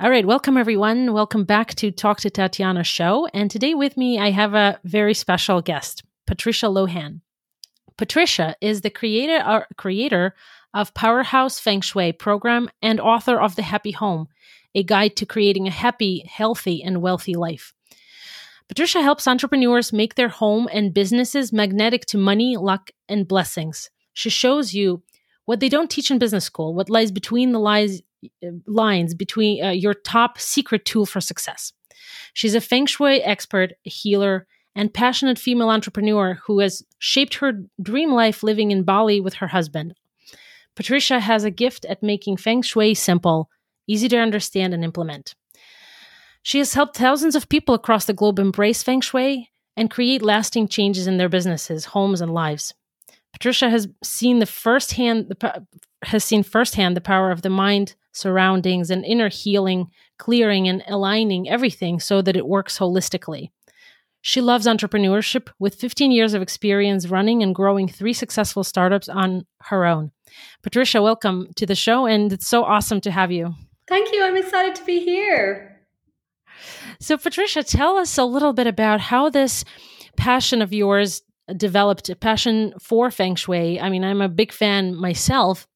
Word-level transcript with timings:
All 0.00 0.10
right, 0.10 0.26
welcome 0.26 0.56
everyone. 0.56 1.12
Welcome 1.12 1.44
back 1.44 1.74
to 1.76 1.90
Talk 1.90 2.18
to 2.20 2.30
Tatiana 2.30 2.82
show. 2.82 3.28
And 3.34 3.50
today 3.50 3.74
with 3.74 3.96
me, 3.96 4.18
I 4.18 4.30
have 4.30 4.54
a 4.54 4.80
very 4.84 5.12
special 5.12 5.60
guest, 5.60 6.02
Patricia 6.26 6.66
Lohan. 6.66 7.20
Patricia 7.98 8.56
is 8.60 8.80
the 8.80 8.90
creator, 8.90 9.44
uh, 9.44 9.60
creator 9.76 10.34
of 10.72 10.94
Powerhouse 10.94 11.60
Feng 11.60 11.82
Shui 11.82 12.10
program 12.12 12.70
and 12.80 13.00
author 13.00 13.38
of 13.38 13.54
The 13.54 13.62
Happy 13.62 13.90
Home, 13.92 14.28
a 14.74 14.82
guide 14.82 15.14
to 15.16 15.26
creating 15.26 15.68
a 15.68 15.70
happy, 15.70 16.24
healthy, 16.26 16.82
and 16.82 17.02
wealthy 17.02 17.34
life. 17.34 17.74
Patricia 18.68 19.02
helps 19.02 19.28
entrepreneurs 19.28 19.92
make 19.92 20.14
their 20.14 20.30
home 20.30 20.68
and 20.72 20.94
businesses 20.94 21.52
magnetic 21.52 22.06
to 22.06 22.18
money, 22.18 22.56
luck, 22.56 22.90
and 23.10 23.28
blessings. 23.28 23.90
She 24.14 24.30
shows 24.30 24.72
you 24.72 25.02
what 25.44 25.60
they 25.60 25.68
don't 25.68 25.90
teach 25.90 26.10
in 26.10 26.18
business 26.18 26.46
school, 26.46 26.74
what 26.74 26.88
lies 26.88 27.12
between 27.12 27.52
the 27.52 27.60
lies 27.60 28.00
lines 28.66 29.14
between 29.14 29.64
uh, 29.64 29.70
your 29.70 29.94
top 29.94 30.38
secret 30.38 30.84
tool 30.84 31.06
for 31.06 31.20
success. 31.20 31.72
She's 32.34 32.54
a 32.54 32.60
feng 32.60 32.86
shui 32.86 33.22
expert, 33.22 33.72
healer, 33.82 34.46
and 34.74 34.92
passionate 34.92 35.38
female 35.38 35.68
entrepreneur 35.68 36.38
who 36.46 36.60
has 36.60 36.82
shaped 36.98 37.34
her 37.34 37.52
dream 37.80 38.12
life 38.12 38.42
living 38.42 38.70
in 38.70 38.84
Bali 38.84 39.20
with 39.20 39.34
her 39.34 39.48
husband. 39.48 39.94
Patricia 40.74 41.20
has 41.20 41.44
a 41.44 41.50
gift 41.50 41.84
at 41.84 42.02
making 42.02 42.38
feng 42.38 42.62
shui 42.62 42.94
simple, 42.94 43.50
easy 43.86 44.08
to 44.08 44.16
understand 44.16 44.72
and 44.72 44.82
implement. 44.82 45.34
She 46.42 46.58
has 46.58 46.74
helped 46.74 46.96
thousands 46.96 47.36
of 47.36 47.48
people 47.48 47.74
across 47.74 48.06
the 48.06 48.14
globe 48.14 48.38
embrace 48.38 48.82
feng 48.82 49.00
shui 49.00 49.50
and 49.76 49.90
create 49.90 50.22
lasting 50.22 50.68
changes 50.68 51.06
in 51.06 51.18
their 51.18 51.28
businesses, 51.28 51.86
homes, 51.86 52.20
and 52.20 52.32
lives. 52.32 52.74
Patricia 53.32 53.70
has 53.70 53.88
seen 54.02 54.38
the 54.38 54.46
firsthand 54.46 55.28
the, 55.28 55.66
has 56.02 56.24
seen 56.24 56.42
firsthand 56.42 56.96
the 56.96 57.00
power 57.00 57.30
of 57.30 57.42
the 57.42 57.50
mind, 57.50 57.94
surroundings, 58.12 58.90
and 58.90 59.04
inner 59.04 59.28
healing, 59.28 59.90
clearing 60.18 60.68
and 60.68 60.82
aligning 60.86 61.48
everything 61.48 61.98
so 61.98 62.22
that 62.22 62.36
it 62.36 62.46
works 62.46 62.78
holistically. 62.78 63.48
She 64.20 64.40
loves 64.40 64.66
entrepreneurship 64.66 65.48
with 65.58 65.74
15 65.74 66.12
years 66.12 66.32
of 66.32 66.42
experience 66.42 67.08
running 67.08 67.42
and 67.42 67.54
growing 67.54 67.88
three 67.88 68.12
successful 68.12 68.62
startups 68.62 69.08
on 69.08 69.46
her 69.62 69.84
own. 69.84 70.12
Patricia, 70.62 71.02
welcome 71.02 71.48
to 71.56 71.66
the 71.66 71.74
show, 71.74 72.06
and 72.06 72.32
it's 72.32 72.46
so 72.46 72.62
awesome 72.62 73.00
to 73.00 73.10
have 73.10 73.32
you. 73.32 73.54
Thank 73.88 74.12
you. 74.12 74.22
I'm 74.24 74.36
excited 74.36 74.76
to 74.76 74.84
be 74.84 75.00
here. 75.00 75.80
So, 77.00 77.18
Patricia, 77.18 77.64
tell 77.64 77.96
us 77.96 78.16
a 78.16 78.24
little 78.24 78.52
bit 78.52 78.68
about 78.68 79.00
how 79.00 79.28
this 79.28 79.64
passion 80.16 80.62
of 80.62 80.72
yours 80.72 81.22
developed 81.56 82.08
a 82.08 82.14
passion 82.14 82.74
for 82.80 83.10
feng 83.10 83.34
shui. 83.34 83.80
I 83.80 83.88
mean, 83.88 84.04
I'm 84.04 84.22
a 84.22 84.28
big 84.28 84.52
fan 84.52 84.94
myself. 84.94 85.66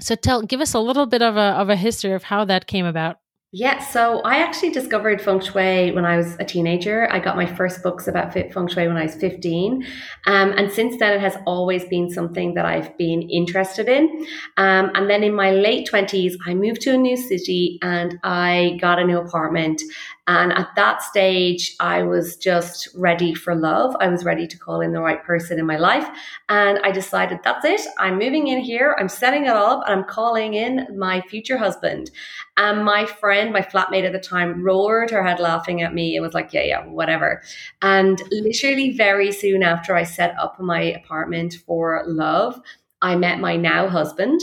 So 0.00 0.14
tell 0.14 0.42
give 0.42 0.60
us 0.60 0.74
a 0.74 0.80
little 0.80 1.06
bit 1.06 1.22
of 1.22 1.36
a 1.36 1.58
of 1.60 1.68
a 1.68 1.76
history 1.76 2.12
of 2.12 2.24
how 2.24 2.44
that 2.46 2.66
came 2.66 2.86
about. 2.86 3.18
Yeah, 3.52 3.80
so 3.80 4.20
I 4.20 4.36
actually 4.36 4.70
discovered 4.70 5.20
feng 5.20 5.40
shui 5.40 5.90
when 5.90 6.04
I 6.04 6.16
was 6.16 6.36
a 6.38 6.44
teenager. 6.44 7.08
I 7.10 7.18
got 7.18 7.34
my 7.34 7.46
first 7.46 7.82
books 7.82 8.06
about 8.06 8.32
feng 8.32 8.68
shui 8.68 8.86
when 8.86 8.96
I 8.96 9.02
was 9.02 9.16
15. 9.16 9.84
Um, 10.26 10.52
and 10.52 10.70
since 10.70 10.98
then, 11.00 11.14
it 11.14 11.20
has 11.20 11.36
always 11.48 11.84
been 11.86 12.08
something 12.10 12.54
that 12.54 12.64
I've 12.64 12.96
been 12.96 13.22
interested 13.22 13.88
in. 13.88 14.24
Um, 14.56 14.92
and 14.94 15.10
then 15.10 15.24
in 15.24 15.34
my 15.34 15.50
late 15.50 15.88
20s, 15.92 16.34
I 16.46 16.54
moved 16.54 16.80
to 16.82 16.94
a 16.94 16.96
new 16.96 17.16
city 17.16 17.80
and 17.82 18.20
I 18.22 18.78
got 18.80 19.00
a 19.00 19.04
new 19.04 19.18
apartment. 19.18 19.82
And 20.30 20.52
at 20.52 20.68
that 20.76 21.02
stage, 21.02 21.74
I 21.80 22.04
was 22.04 22.36
just 22.36 22.88
ready 22.94 23.34
for 23.34 23.52
love. 23.52 23.96
I 23.98 24.06
was 24.06 24.24
ready 24.24 24.46
to 24.46 24.56
call 24.56 24.80
in 24.80 24.92
the 24.92 25.00
right 25.00 25.24
person 25.24 25.58
in 25.58 25.66
my 25.66 25.76
life. 25.76 26.06
And 26.48 26.78
I 26.84 26.92
decided, 26.92 27.40
that's 27.42 27.64
it. 27.64 27.80
I'm 27.98 28.16
moving 28.16 28.46
in 28.46 28.60
here. 28.60 28.94
I'm 28.96 29.08
setting 29.08 29.46
it 29.46 29.48
all 29.48 29.80
up 29.80 29.88
and 29.88 29.98
I'm 29.98 30.04
calling 30.08 30.54
in 30.54 30.86
my 30.96 31.20
future 31.22 31.58
husband. 31.58 32.12
And 32.56 32.84
my 32.84 33.06
friend, 33.06 33.52
my 33.52 33.62
flatmate 33.62 34.04
at 34.04 34.12
the 34.12 34.20
time, 34.20 34.62
roared 34.62 35.10
her 35.10 35.24
head 35.24 35.40
laughing 35.40 35.82
at 35.82 35.94
me 35.94 36.14
and 36.14 36.24
was 36.24 36.32
like, 36.34 36.52
yeah, 36.52 36.62
yeah, 36.62 36.86
whatever. 36.86 37.42
And 37.82 38.22
literally 38.30 38.96
very 38.96 39.32
soon 39.32 39.64
after 39.64 39.96
I 39.96 40.04
set 40.04 40.38
up 40.38 40.60
my 40.60 40.80
apartment 40.80 41.54
for 41.66 42.04
love, 42.06 42.60
I 43.02 43.16
met 43.16 43.40
my 43.40 43.56
now 43.56 43.88
husband 43.88 44.40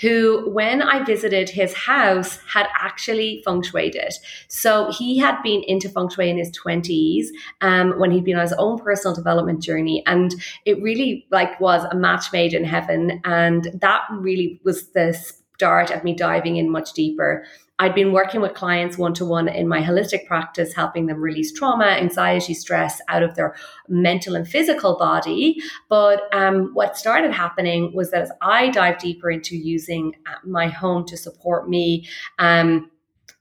who, 0.00 0.50
when 0.50 0.82
I 0.82 1.04
visited 1.04 1.48
his 1.48 1.74
house, 1.74 2.38
had 2.52 2.66
actually 2.78 3.42
feng 3.44 3.62
shuied 3.62 3.94
it. 3.94 4.14
So 4.48 4.92
he 4.92 5.18
had 5.18 5.40
been 5.42 5.62
into 5.66 5.88
feng 5.88 6.08
shui 6.08 6.30
in 6.30 6.38
his 6.38 6.50
20s 6.52 7.26
um, 7.60 7.98
when 7.98 8.10
he'd 8.10 8.24
been 8.24 8.36
on 8.36 8.42
his 8.42 8.52
own 8.54 8.78
personal 8.78 9.14
development 9.14 9.62
journey. 9.62 10.02
And 10.06 10.34
it 10.64 10.82
really 10.82 11.26
like 11.30 11.60
was 11.60 11.84
a 11.84 11.96
match 11.96 12.32
made 12.32 12.54
in 12.54 12.64
heaven. 12.64 13.20
And 13.24 13.68
that 13.80 14.02
really 14.10 14.60
was 14.64 14.88
the 14.88 15.12
start 15.54 15.90
of 15.90 16.02
me 16.04 16.14
diving 16.14 16.56
in 16.56 16.70
much 16.70 16.92
deeper. 16.92 17.44
I'd 17.78 17.94
been 17.94 18.12
working 18.12 18.40
with 18.40 18.54
clients 18.54 18.96
one 18.96 19.14
to 19.14 19.24
one 19.24 19.48
in 19.48 19.66
my 19.66 19.80
holistic 19.80 20.26
practice, 20.26 20.74
helping 20.74 21.06
them 21.06 21.20
release 21.20 21.52
trauma, 21.52 21.86
anxiety, 21.86 22.54
stress 22.54 23.00
out 23.08 23.22
of 23.24 23.34
their 23.34 23.56
mental 23.88 24.36
and 24.36 24.46
physical 24.46 24.96
body. 24.96 25.56
But 25.88 26.22
um, 26.32 26.70
what 26.74 26.96
started 26.96 27.32
happening 27.32 27.92
was 27.94 28.12
that 28.12 28.22
as 28.22 28.32
I 28.40 28.70
dived 28.70 29.00
deeper 29.00 29.30
into 29.30 29.56
using 29.56 30.14
uh, 30.26 30.36
my 30.44 30.68
home 30.68 31.04
to 31.06 31.16
support 31.16 31.68
me, 31.68 32.08
um, 32.38 32.90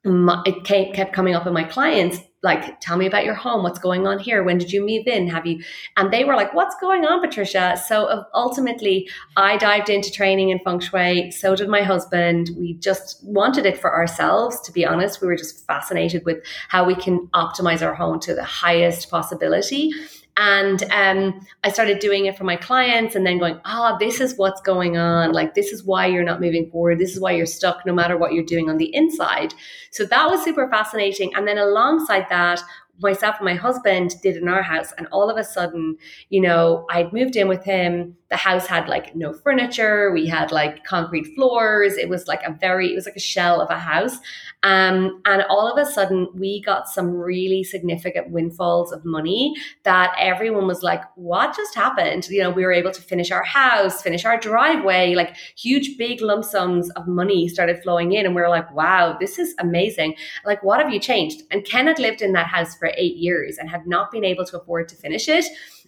my, 0.04 0.42
it 0.46 0.64
kept 0.66 1.14
coming 1.14 1.36
up 1.36 1.46
in 1.46 1.54
my 1.54 1.64
clients 1.64 2.20
like 2.44 2.80
tell 2.82 2.98
me 2.98 3.08
about 3.08 3.26
your 3.26 3.34
home. 3.34 3.64
What's 3.64 3.80
going 3.80 4.06
on 4.06 4.20
here? 4.20 4.44
When 4.44 4.58
did 4.58 4.72
you 4.72 4.82
move 4.82 5.08
in? 5.08 5.28
Have 5.30 5.46
you 5.46 5.64
and 5.98 6.12
they 6.12 6.26
were 6.26 6.36
like 6.36 6.54
what's 6.54 6.76
going 6.80 7.06
on 7.06 7.22
patricia? 7.22 7.82
So 7.88 8.06
uh, 8.06 8.24
ultimately 8.34 9.10
i 9.38 9.58
dived 9.58 9.90
into 9.90 10.12
training 10.12 10.50
in 10.50 10.60
feng 10.60 10.80
shui. 10.80 11.32
So 11.32 11.56
did 11.56 11.70
my 11.70 11.82
husband. 11.82 12.52
We 12.58 12.74
just 12.76 13.24
wanted 13.24 13.66
it 13.66 13.78
for 13.78 13.96
ourselves 13.96 14.60
to 14.62 14.72
be 14.72 14.86
honest. 14.86 15.22
We 15.22 15.28
were 15.28 15.38
just 15.38 15.66
fascinated 15.66 16.26
with 16.26 16.44
how 16.68 16.84
we 16.84 16.96
can 16.96 17.28
optimize 17.34 17.82
our 17.82 17.96
home 17.96 18.20
to 18.22 18.36
the 18.36 18.44
highest 18.44 19.10
possibility 19.10 19.92
and 20.36 20.84
um, 20.92 21.46
I 21.64 21.70
started 21.70 22.00
doing 22.00 22.26
it 22.26 22.38
for 22.38 22.44
my 22.44 22.56
clients 22.56 23.16
and 23.16 23.26
then 23.26 23.38
going, 23.38 23.60
oh, 23.66 23.98
this 24.00 24.20
is 24.20 24.36
what's 24.36 24.62
going 24.62 24.98
on. 24.98 25.32
Like, 25.32 25.54
this 25.54 25.72
is 25.72 25.84
why 25.84 26.08
you're 26.08 26.24
not 26.24 26.42
moving 26.42 26.72
forward. 26.72 27.00
This 27.00 27.14
is 27.14 27.20
why 27.20 27.34
you're 27.34 27.46
stuck 27.46 27.86
no 27.86 27.94
matter 27.94 28.18
what 28.18 28.34
you're 28.34 28.44
doing 28.44 28.70
on 28.70 28.78
the 28.78 28.94
inside. 28.96 29.54
So 29.92 30.06
that 30.06 30.30
was 30.30 30.44
super 30.44 30.68
fascinating. 30.70 31.32
And 31.36 31.48
then 31.48 31.60
alongside 31.60 32.26
that, 32.30 32.62
myself 33.00 33.36
and 33.40 33.46
my 33.46 33.56
husband 33.56 34.16
did 34.22 34.38
in 34.38 34.48
our 34.48 34.62
house 34.62 34.94
and 34.98 35.08
all 35.08 35.30
of 35.30 35.38
a 35.38 35.44
sudden 35.44 35.98
you 36.30 36.40
know 36.40 36.86
i'd 36.92 37.12
moved 37.12 37.36
in 37.36 37.48
with 37.48 37.64
him 37.64 38.16
the 38.34 38.38
house 38.38 38.66
had 38.66 38.90
like 38.90 39.16
no 39.16 39.32
furniture 39.32 40.12
we 40.12 40.26
had 40.26 40.52
like 40.52 40.84
concrete 40.84 41.28
floors 41.36 41.98
it 41.98 42.10
was 42.10 42.28
like 42.28 42.42
a 42.42 42.52
very 42.60 42.92
it 42.92 42.96
was 42.96 43.06
like 43.06 43.16
a 43.16 43.20
shell 43.20 43.62
of 43.62 43.70
a 43.70 43.78
house. 43.78 44.18
Um, 44.64 45.22
and 45.26 45.44
all 45.50 45.70
of 45.70 45.78
a 45.78 45.86
sudden 45.86 46.30
we 46.34 46.62
got 46.62 46.88
some 46.88 47.12
really 47.12 47.64
significant 47.64 48.32
windfalls 48.32 48.92
of 48.92 49.04
money 49.04 49.54
that 49.84 50.16
everyone 50.18 50.68
was 50.68 50.82
like 50.82 51.04
what 51.16 51.56
just 51.56 51.76
happened? 51.76 52.28
You 52.28 52.42
know 52.42 52.50
we 52.50 52.66
were 52.66 52.72
able 52.72 52.92
to 52.92 53.02
finish 53.02 53.30
our 53.30 53.44
house 53.44 54.02
finish 54.02 54.26
our 54.26 54.40
driveway 54.40 55.14
like 55.14 55.36
huge 55.56 55.98
big 55.98 56.22
lump 56.22 56.44
sums 56.44 56.90
of 56.92 57.08
money 57.08 57.48
started 57.48 57.84
flowing 57.84 58.14
in 58.14 58.26
and 58.26 58.34
we 58.34 58.42
were 58.42 58.50
like 58.50 58.74
wow 58.74 59.16
this 59.20 59.38
is 59.38 59.54
amazing. 59.60 60.16
Like 60.44 60.64
what 60.64 60.82
have 60.82 60.92
you 60.92 61.00
changed? 61.00 61.44
And 61.52 61.66
ken 61.66 61.86
had 61.86 62.00
lived 62.00 62.24
in 62.24 62.34
that 62.34 62.48
house 62.48 62.76
for 62.76 62.90
eight 62.98 63.18
years 63.18 63.60
and 63.60 63.70
had 63.70 63.86
not 63.86 64.12
been 64.12 64.24
able 64.24 64.46
to 64.46 64.60
afford 64.60 64.88
to 64.90 64.96
finish 64.96 65.28
it. 65.28 65.46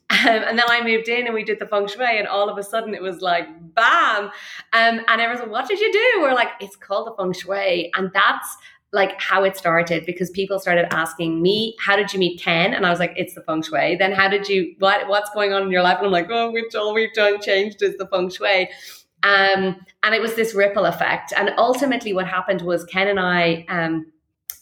Um, 0.09 0.17
and 0.27 0.57
then 0.57 0.65
I 0.69 0.83
moved 0.83 1.07
in 1.07 1.25
and 1.25 1.33
we 1.33 1.43
did 1.43 1.59
the 1.59 1.65
feng 1.65 1.87
shui, 1.87 2.19
and 2.19 2.27
all 2.27 2.47
of 2.49 2.57
a 2.57 2.63
sudden 2.63 2.93
it 2.93 3.01
was 3.01 3.21
like 3.21 3.47
bam. 3.73 4.25
Um, 4.25 4.31
and 5.07 5.21
everyone's 5.21 5.39
like, 5.39 5.49
What 5.49 5.67
did 5.67 5.79
you 5.79 5.91
do? 5.91 6.21
We're 6.21 6.35
like, 6.35 6.49
It's 6.59 6.75
called 6.75 7.07
the 7.07 7.15
feng 7.15 7.33
shui. 7.33 7.91
And 7.95 8.11
that's 8.13 8.55
like 8.91 9.19
how 9.19 9.43
it 9.43 9.57
started 9.57 10.05
because 10.05 10.29
people 10.29 10.59
started 10.59 10.93
asking 10.93 11.41
me, 11.41 11.75
How 11.79 11.95
did 11.95 12.13
you 12.13 12.19
meet 12.19 12.39
Ken? 12.39 12.73
And 12.73 12.85
I 12.85 12.91
was 12.91 12.99
like, 12.99 13.13
It's 13.15 13.33
the 13.33 13.41
feng 13.41 13.63
shui. 13.63 13.95
Then 13.95 14.11
how 14.11 14.27
did 14.27 14.47
you, 14.47 14.75
what, 14.79 15.07
what's 15.07 15.29
going 15.31 15.53
on 15.53 15.63
in 15.63 15.71
your 15.71 15.81
life? 15.81 15.97
And 15.97 16.05
I'm 16.05 16.11
like, 16.11 16.29
Oh, 16.29 16.51
we've 16.51 16.65
all 16.75 16.93
we've 16.93 17.13
done 17.13 17.41
changed 17.41 17.81
is 17.81 17.97
the 17.97 18.07
feng 18.07 18.29
shui. 18.29 18.69
Um, 19.23 19.83
and 20.03 20.13
it 20.13 20.21
was 20.21 20.35
this 20.35 20.53
ripple 20.53 20.85
effect. 20.85 21.33
And 21.35 21.49
ultimately, 21.57 22.13
what 22.13 22.27
happened 22.27 22.61
was 22.61 22.83
Ken 22.85 23.07
and 23.07 23.19
I, 23.19 23.65
um, 23.69 24.11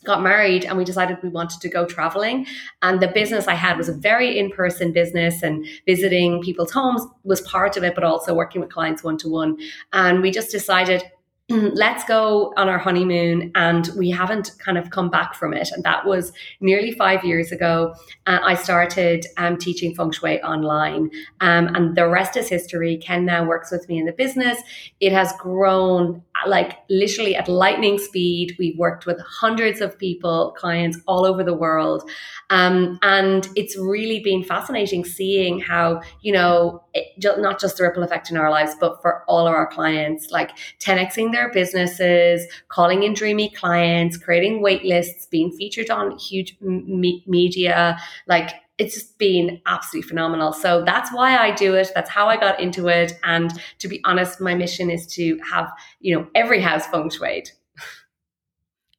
got 0.04 0.22
married 0.22 0.66
and 0.66 0.78
we 0.78 0.84
decided 0.84 1.18
we 1.24 1.30
wanted 1.30 1.62
to 1.62 1.70
go 1.70 1.86
traveling. 1.86 2.46
And 2.82 3.02
the 3.02 3.08
business 3.08 3.48
i 3.48 3.54
had 3.54 3.78
was 3.78 3.90
a 3.90 3.94
very 3.94 4.38
in-person 4.38 4.92
business 4.92 5.44
and 5.44 5.66
visiting 5.86 6.42
people's 6.42 6.72
homes 6.72 7.04
was 7.24 7.42
part 7.42 7.78
of 7.78 7.84
it 7.84 7.96
but 7.96 8.04
also 8.04 8.34
working 8.34 8.62
with 8.62 8.72
clients 8.72 9.04
one-to-one. 9.04 9.58
And 9.94 10.22
we 10.22 10.32
just 10.32 10.52
decided 10.52 11.04
let's 11.50 12.06
go 12.06 12.54
on 12.56 12.70
our 12.70 12.78
honeymoon 12.78 13.52
and 13.56 13.90
we 13.98 14.10
haven't 14.10 14.52
kind 14.60 14.78
of 14.78 14.90
come 14.92 15.10
back 15.10 15.36
from 15.36 15.54
it. 15.54 15.70
And 15.72 15.84
that 15.84 16.06
was 16.06 16.32
nearly 16.62 16.94
five 16.94 17.24
years 17.26 17.52
ago 17.52 17.94
uh, 18.26 18.40
i 18.44 18.56
started 18.56 19.26
um, 19.38 19.58
teaching 19.58 19.94
feng 19.94 20.12
shui 20.12 20.42
online. 20.42 21.10
Um, 21.42 21.68
and 21.76 21.96
the 21.96 22.08
rest 22.08 22.38
is 22.38 22.48
history. 22.48 22.98
Ken 22.98 23.26
now 23.26 23.46
works 23.46 23.72
with 23.72 23.88
me 23.90 23.98
in 23.98 24.06
the 24.06 24.14
business. 24.14 24.58
It 25.02 25.12
has 25.12 25.34
grown 25.34 26.24
like 26.48 26.80
literally 26.90 27.36
at 27.36 27.48
lightning 27.48 27.98
speed. 27.98 28.56
We've 28.58 28.78
worked 28.78 29.06
with 29.06 29.20
hundreds 29.20 29.82
of 29.82 29.98
people 29.98 30.56
clients 30.58 31.00
all 31.08 31.26
over 31.26 31.44
the 31.44 31.54
world. 31.54 32.10
Um, 32.50 33.00
and 33.02 33.48
it's 33.56 33.78
really 33.78 34.20
been 34.22 34.44
fascinating 34.44 35.04
seeing 35.04 35.60
how 35.60 36.02
you 36.22 36.32
know 36.32 36.84
it, 36.94 37.08
not 37.40 37.60
just 37.60 37.78
the 37.78 37.84
ripple 37.84 38.04
effect 38.04 38.30
in 38.30 38.38
our 38.38 38.52
lives 38.52 38.76
but 38.80 39.02
for 39.02 39.24
all 39.28 39.48
of 39.48 39.54
our 39.54 39.66
clients 39.68 40.30
like 40.30 40.52
10xing 40.80 41.33
their 41.34 41.52
businesses, 41.52 42.48
calling 42.70 43.04
in 43.04 43.14
dreamy 43.14 43.50
clients, 43.50 44.18
creating 44.18 44.62
wait 44.62 44.84
lists, 44.84 45.26
being 45.26 45.52
featured 45.52 45.90
on 45.90 46.18
huge 46.18 46.58
me- 46.62 47.24
media, 47.28 48.00
like 48.28 48.52
it's 48.80 48.96
just 48.96 49.18
been 49.20 49.62
absolutely 49.66 50.08
phenomenal. 50.08 50.52
So 50.52 50.84
that's 50.84 51.12
why 51.14 51.38
I 51.38 51.52
do 51.52 51.76
it. 51.76 51.92
That's 51.94 52.10
how 52.10 52.28
I 52.28 52.38
got 52.38 52.60
into 52.60 52.88
it. 52.88 53.14
And 53.24 53.52
to 53.80 53.88
be 53.88 54.02
honest, 54.04 54.42
my 54.42 54.56
mission 54.56 54.90
is 54.90 55.06
to 55.08 55.40
have, 55.52 55.72
you 56.00 56.16
know, 56.16 56.28
every 56.34 56.62
house 56.62 56.88
feng 56.88 57.10
shuied. 57.10 57.50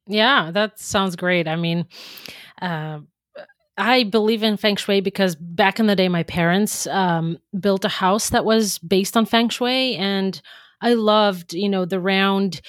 Yeah, 0.07 0.51
that 0.51 0.79
sounds 0.79 1.15
great. 1.15 1.47
I 1.47 1.55
mean, 1.55 1.87
uh, 2.61 2.99
I 3.77 4.03
believe 4.03 4.43
in 4.43 4.57
feng 4.57 4.75
shui 4.75 5.01
because 5.01 5.35
back 5.35 5.79
in 5.79 5.87
the 5.87 5.95
day, 5.95 6.07
my 6.09 6.23
parents 6.23 6.87
um, 6.87 7.39
built 7.59 7.83
a 7.85 7.89
house 7.89 8.29
that 8.29 8.45
was 8.45 8.77
based 8.79 9.17
on 9.17 9.25
feng 9.25 9.49
shui, 9.49 9.95
and 9.95 10.39
I 10.85 10.93
loved, 10.93 11.53
you 11.53 11.67
know, 11.67 11.85
the 11.85 11.99
round 11.99 12.61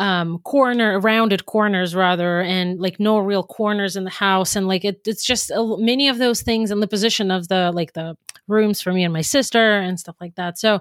um 0.00 0.38
corner 0.40 0.98
rounded 0.98 1.46
corners 1.46 1.94
rather 1.94 2.40
and 2.40 2.80
like 2.80 2.98
no 2.98 3.18
real 3.18 3.44
corners 3.44 3.94
in 3.94 4.02
the 4.02 4.10
house 4.10 4.56
and 4.56 4.66
like 4.66 4.84
it, 4.84 5.00
it's 5.06 5.24
just 5.24 5.52
a, 5.52 5.76
many 5.78 6.08
of 6.08 6.18
those 6.18 6.42
things 6.42 6.72
and 6.72 6.82
the 6.82 6.88
position 6.88 7.30
of 7.30 7.46
the 7.46 7.70
like 7.72 7.92
the 7.92 8.16
rooms 8.48 8.82
for 8.82 8.92
me 8.92 9.04
and 9.04 9.12
my 9.12 9.20
sister 9.20 9.78
and 9.78 10.00
stuff 10.00 10.16
like 10.20 10.34
that. 10.34 10.58
So 10.58 10.80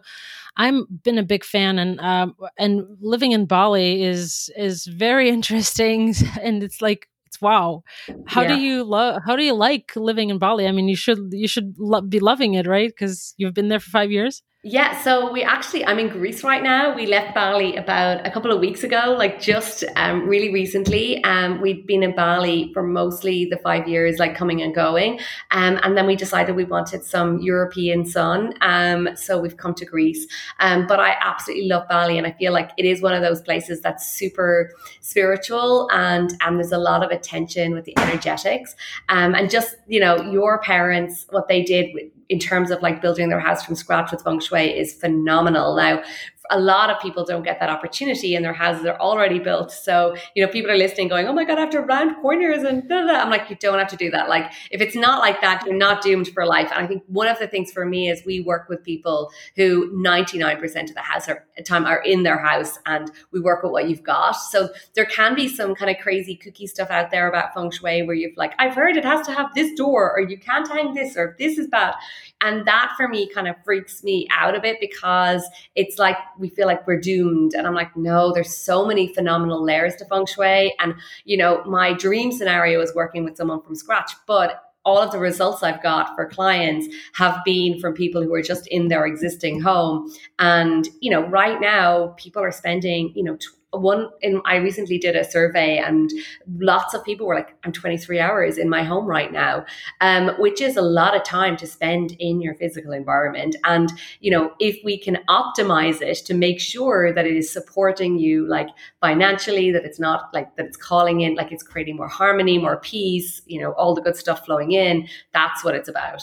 i'm 0.58 0.86
been 1.04 1.18
a 1.18 1.24
big 1.24 1.44
fan 1.44 1.80
and 1.80 2.00
um 2.00 2.36
and 2.60 2.84
living 3.02 3.32
in 3.32 3.46
bali 3.46 4.04
is 4.04 4.52
is 4.56 4.86
very 4.86 5.30
interesting 5.38 6.14
and 6.42 6.64
it's 6.64 6.82
like 6.82 7.08
it's 7.26 7.42
wow. 7.42 7.84
How 8.28 8.44
yeah. 8.44 8.50
do 8.50 8.62
you 8.62 8.84
love 8.84 9.22
how 9.26 9.36
do 9.36 9.44
you 9.44 9.56
like 9.56 9.92
living 9.96 10.30
in 10.30 10.38
bali? 10.38 10.68
I 10.68 10.72
mean 10.72 10.88
you 10.88 10.96
should 10.96 11.30
you 11.32 11.48
should 11.48 11.76
lo- 11.80 12.02
be 12.02 12.20
loving 12.20 12.54
it 12.54 12.68
right? 12.68 12.90
Because 12.90 13.34
you've 13.38 13.56
been 13.56 13.70
there 13.70 13.80
for 13.80 13.90
five 13.90 14.12
years 14.12 14.44
yeah, 14.66 15.02
so 15.02 15.30
we 15.30 15.44
actually, 15.44 15.86
I'm 15.86 16.00
in 16.00 16.08
Greece 16.08 16.42
right 16.42 16.64
now. 16.64 16.96
We 16.96 17.06
left 17.06 17.36
Bali 17.36 17.76
about 17.76 18.26
a 18.26 18.32
couple 18.32 18.50
of 18.50 18.62
weeks 18.62 18.86
ago, 18.86 19.14
like 19.18 19.42
just 19.42 19.84
um, 19.98 20.26
really 20.26 20.54
recently. 20.54 21.22
Um, 21.26 21.60
we'd 21.60 21.86
been 21.86 22.02
in 22.02 22.16
Bali 22.16 22.72
for 22.72 22.82
mostly 22.82 23.44
the 23.44 23.58
five 23.58 23.90
years, 23.90 24.20
like 24.20 24.38
coming 24.38 24.62
and 24.62 24.74
going. 24.74 25.20
Um, 25.52 25.82
and 25.84 25.98
then 25.98 26.08
we 26.08 26.16
decided 26.16 26.56
we 26.56 26.64
wanted 26.64 27.04
some 27.04 27.42
European 27.42 28.06
sun. 28.06 28.54
Um, 28.62 29.10
so 29.18 29.38
we've 29.38 29.58
come 29.58 29.74
to 29.74 29.84
Greece. 29.84 30.26
Um, 30.62 30.88
but 30.88 30.98
I 30.98 31.18
absolutely 31.20 31.68
love 31.68 31.86
Bali. 31.90 32.18
And 32.18 32.26
I 32.26 32.32
feel 32.32 32.54
like 32.54 32.72
it 32.78 32.86
is 32.86 33.02
one 33.02 33.14
of 33.14 33.22
those 33.22 33.42
places 33.42 33.82
that's 33.82 34.10
super 34.10 34.72
spiritual 35.02 35.90
and, 35.92 36.34
and 36.40 36.58
there's 36.58 36.72
a 36.72 36.78
lot 36.78 37.04
of 37.04 37.12
attention 37.12 37.74
with 37.74 37.84
the 37.84 37.98
energetics. 38.00 38.78
Um, 39.10 39.36
and 39.36 39.50
just, 39.50 39.76
you 39.88 40.00
know, 40.00 40.22
your 40.32 40.60
parents, 40.60 41.26
what 41.32 41.50
they 41.50 41.64
did 41.64 41.94
in 42.30 42.40
terms 42.40 42.72
of 42.72 42.82
like 42.82 43.02
building 43.02 43.30
their 43.30 43.40
house 43.40 43.64
from 43.64 43.76
scratch 43.76 44.12
with 44.12 44.24
feng 44.24 44.40
shui 44.40 44.78
is 44.78 44.94
phenomenal. 44.94 45.76
Now, 45.76 46.04
a 46.50 46.60
lot 46.60 46.90
of 46.90 47.00
people 47.02 47.24
don't 47.24 47.44
get 47.44 47.60
that 47.60 47.70
opportunity 47.70 48.36
and 48.36 48.44
their 48.44 48.54
houses 48.54 48.86
are 48.86 49.00
already 49.00 49.40
built. 49.40 49.72
So, 49.72 50.16
you 50.36 50.46
know, 50.46 50.52
people 50.52 50.72
are 50.72 50.78
listening 50.78 51.08
going, 51.08 51.28
oh 51.28 51.34
my 51.34 51.46
God, 51.46 51.58
I 51.58 51.62
have 51.62 51.70
to 51.72 51.82
round 51.82 52.18
corners 52.22 52.64
and 52.64 52.88
da, 52.88 53.06
da. 53.06 53.14
I'm 53.14 53.30
like, 53.30 53.50
you 53.50 53.56
don't 53.56 53.80
have 53.80 53.88
to 53.90 53.96
do 53.96 54.12
that. 54.12 54.28
Like, 54.28 54.52
if 54.70 54.82
it's 54.82 54.96
not 54.96 55.20
like 55.20 55.42
that, 55.42 55.66
you're 55.66 55.76
not 55.76 56.02
doomed 56.02 56.28
for 56.30 56.46
life. 56.46 56.70
And 56.74 56.84
I 56.84 56.88
think 56.88 57.04
one 57.08 57.28
of 57.28 57.40
the 57.40 57.48
things 57.48 57.72
for 57.72 57.86
me 57.86 58.10
is 58.10 58.24
we 58.26 58.42
work 58.42 58.68
with 58.68 58.84
people 58.84 59.32
who 59.56 59.92
99% 59.94 60.90
of 60.90 60.96
the 60.96 61.02
house 61.02 61.30
are, 61.30 61.46
time 61.66 61.86
are 61.86 62.02
in 62.02 62.24
their 62.24 62.38
house 62.38 62.78
and 62.86 63.10
we 63.32 63.40
work 63.40 63.64
with 63.64 63.72
what 63.72 63.88
you've 63.88 64.04
got. 64.04 64.34
So 64.34 64.70
there 64.96 65.06
can 65.06 65.36
be 65.36 65.48
some 65.48 65.76
kind 65.76 65.90
of 65.90 66.02
crazy 66.02 66.36
cookie 66.36 66.68
stuff 66.68 66.90
out 66.90 67.12
there 67.12 67.30
about 67.30 67.54
feng 67.54 67.72
shui 67.72 68.04
where 68.04 68.16
you've 68.16 68.36
like, 68.36 68.54
I've 68.60 68.76
heard 68.76 68.98
it 68.98 69.06
has 69.06 69.26
to 69.28 69.34
have 69.34 69.54
this 69.56 69.74
door 69.74 70.12
or 70.12 70.22
you 70.22 70.38
can't 70.38 70.68
hang 70.68 70.94
this 70.94 71.16
or 71.16 71.36
this 71.40 71.58
is 71.58 71.68
bad. 71.68 71.96
And 72.44 72.68
that 72.68 72.94
for 72.98 73.08
me 73.08 73.28
kind 73.28 73.48
of 73.48 73.56
freaks 73.64 74.04
me 74.04 74.28
out 74.32 74.56
a 74.56 74.62
bit 74.62 74.78
because 74.80 75.48
it's 75.76 75.98
like 75.98 76.18
we 76.38 76.50
feel 76.50 76.68
like 76.68 76.86
we're 76.86 77.00
doomed. 77.00 77.54
And 77.54 77.66
I'm 77.66 77.74
like, 77.74 77.96
no, 77.96 78.34
there's 78.34 78.56
so 78.56 78.86
many 78.86 79.14
phenomenal 79.14 79.64
layers 79.64 79.96
to 79.96 80.06
feng 80.06 80.26
shui. 80.26 80.76
And, 80.80 80.94
you 81.26 81.38
know, 81.38 81.64
my 81.66 81.94
dream 81.94 82.32
scenario 82.32 82.82
is 82.82 82.94
working 82.94 83.24
with 83.24 83.38
someone 83.38 83.62
from 83.62 83.76
scratch, 83.76 84.12
but 84.28 84.62
all 84.86 84.98
of 85.00 85.12
the 85.12 85.20
results 85.20 85.64
I've 85.64 85.82
got 85.82 86.14
for 86.16 86.28
clients 86.28 86.94
have 87.14 87.40
been 87.46 87.80
from 87.80 87.94
people 87.94 88.22
who 88.22 88.34
are 88.34 88.42
just 88.42 88.68
in 88.68 88.90
their 88.90 89.06
existing 89.06 89.62
home. 89.62 90.12
And, 90.40 90.88
you 91.00 91.10
know, 91.10 91.26
right 91.28 91.62
now 91.62 92.08
people 92.18 92.44
are 92.44 92.52
spending, 92.52 93.14
you 93.16 93.24
know, 93.24 93.38
one 93.74 94.10
in 94.22 94.42
I 94.46 94.58
recently 94.58 94.98
did 94.98 95.16
a 95.16 95.24
survey 95.24 95.78
and 95.78 96.12
lots 96.60 96.94
of 96.94 97.04
people 97.04 97.28
were 97.28 97.36
like, 97.36 97.56
I'm 97.64 97.72
23 97.72 98.20
hours 98.20 98.58
in 98.58 98.70
my 98.70 98.84
home 98.84 99.06
right 99.06 99.32
now, 99.32 99.66
um, 100.02 100.30
which 100.40 100.62
is 100.62 100.78
a 100.78 100.82
lot 100.82 101.16
of 101.16 101.24
time 101.24 101.58
to 101.58 101.68
spend 101.68 102.16
in 102.20 102.42
your 102.42 102.56
physical 102.56 102.92
environment. 102.92 103.56
And, 103.64 103.92
you 104.20 104.32
know, 104.32 104.54
if 104.60 104.78
we 104.84 104.98
can 104.98 105.20
optimize 105.30 106.02
it 106.02 106.26
to 106.26 106.34
make 106.34 106.60
sure 106.60 107.14
that 107.14 107.26
it 107.26 107.36
is 107.36 107.52
supporting 107.52 108.20
you 108.20 108.48
like 108.48 108.70
financially, 109.02 109.72
that 109.72 109.86
it's 109.86 110.00
not 110.00 110.34
like 110.34 110.56
that 110.56 110.66
it's 110.66 110.78
calling 110.78 111.22
in, 111.22 111.36
like 111.36 111.52
it's 111.52 111.64
creating 111.64 111.98
more 111.98 112.08
harmony, 112.08 112.58
more 112.58 112.78
peace, 112.78 113.42
you 113.46 113.60
know, 113.60 113.72
all 113.74 113.94
the 113.94 114.02
good 114.02 114.16
stuff 114.16 114.46
flowing 114.46 114.72
in, 114.72 115.08
that's 115.34 115.64
what 115.64 115.76
it's 115.76 115.90
about. 115.90 116.22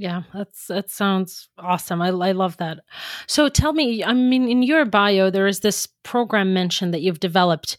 Yeah, 0.00 0.22
that's 0.32 0.68
that 0.68 0.90
sounds 0.90 1.48
awesome. 1.58 2.00
I 2.00 2.08
I 2.08 2.30
love 2.32 2.56
that. 2.58 2.78
So 3.26 3.48
tell 3.48 3.72
me, 3.72 4.04
I 4.04 4.12
mean, 4.12 4.48
in 4.48 4.62
your 4.62 4.84
bio, 4.84 5.28
there 5.28 5.48
is 5.48 5.60
this 5.60 5.88
program 6.04 6.54
mentioned 6.54 6.94
that 6.94 7.02
you've 7.02 7.18
developed. 7.20 7.76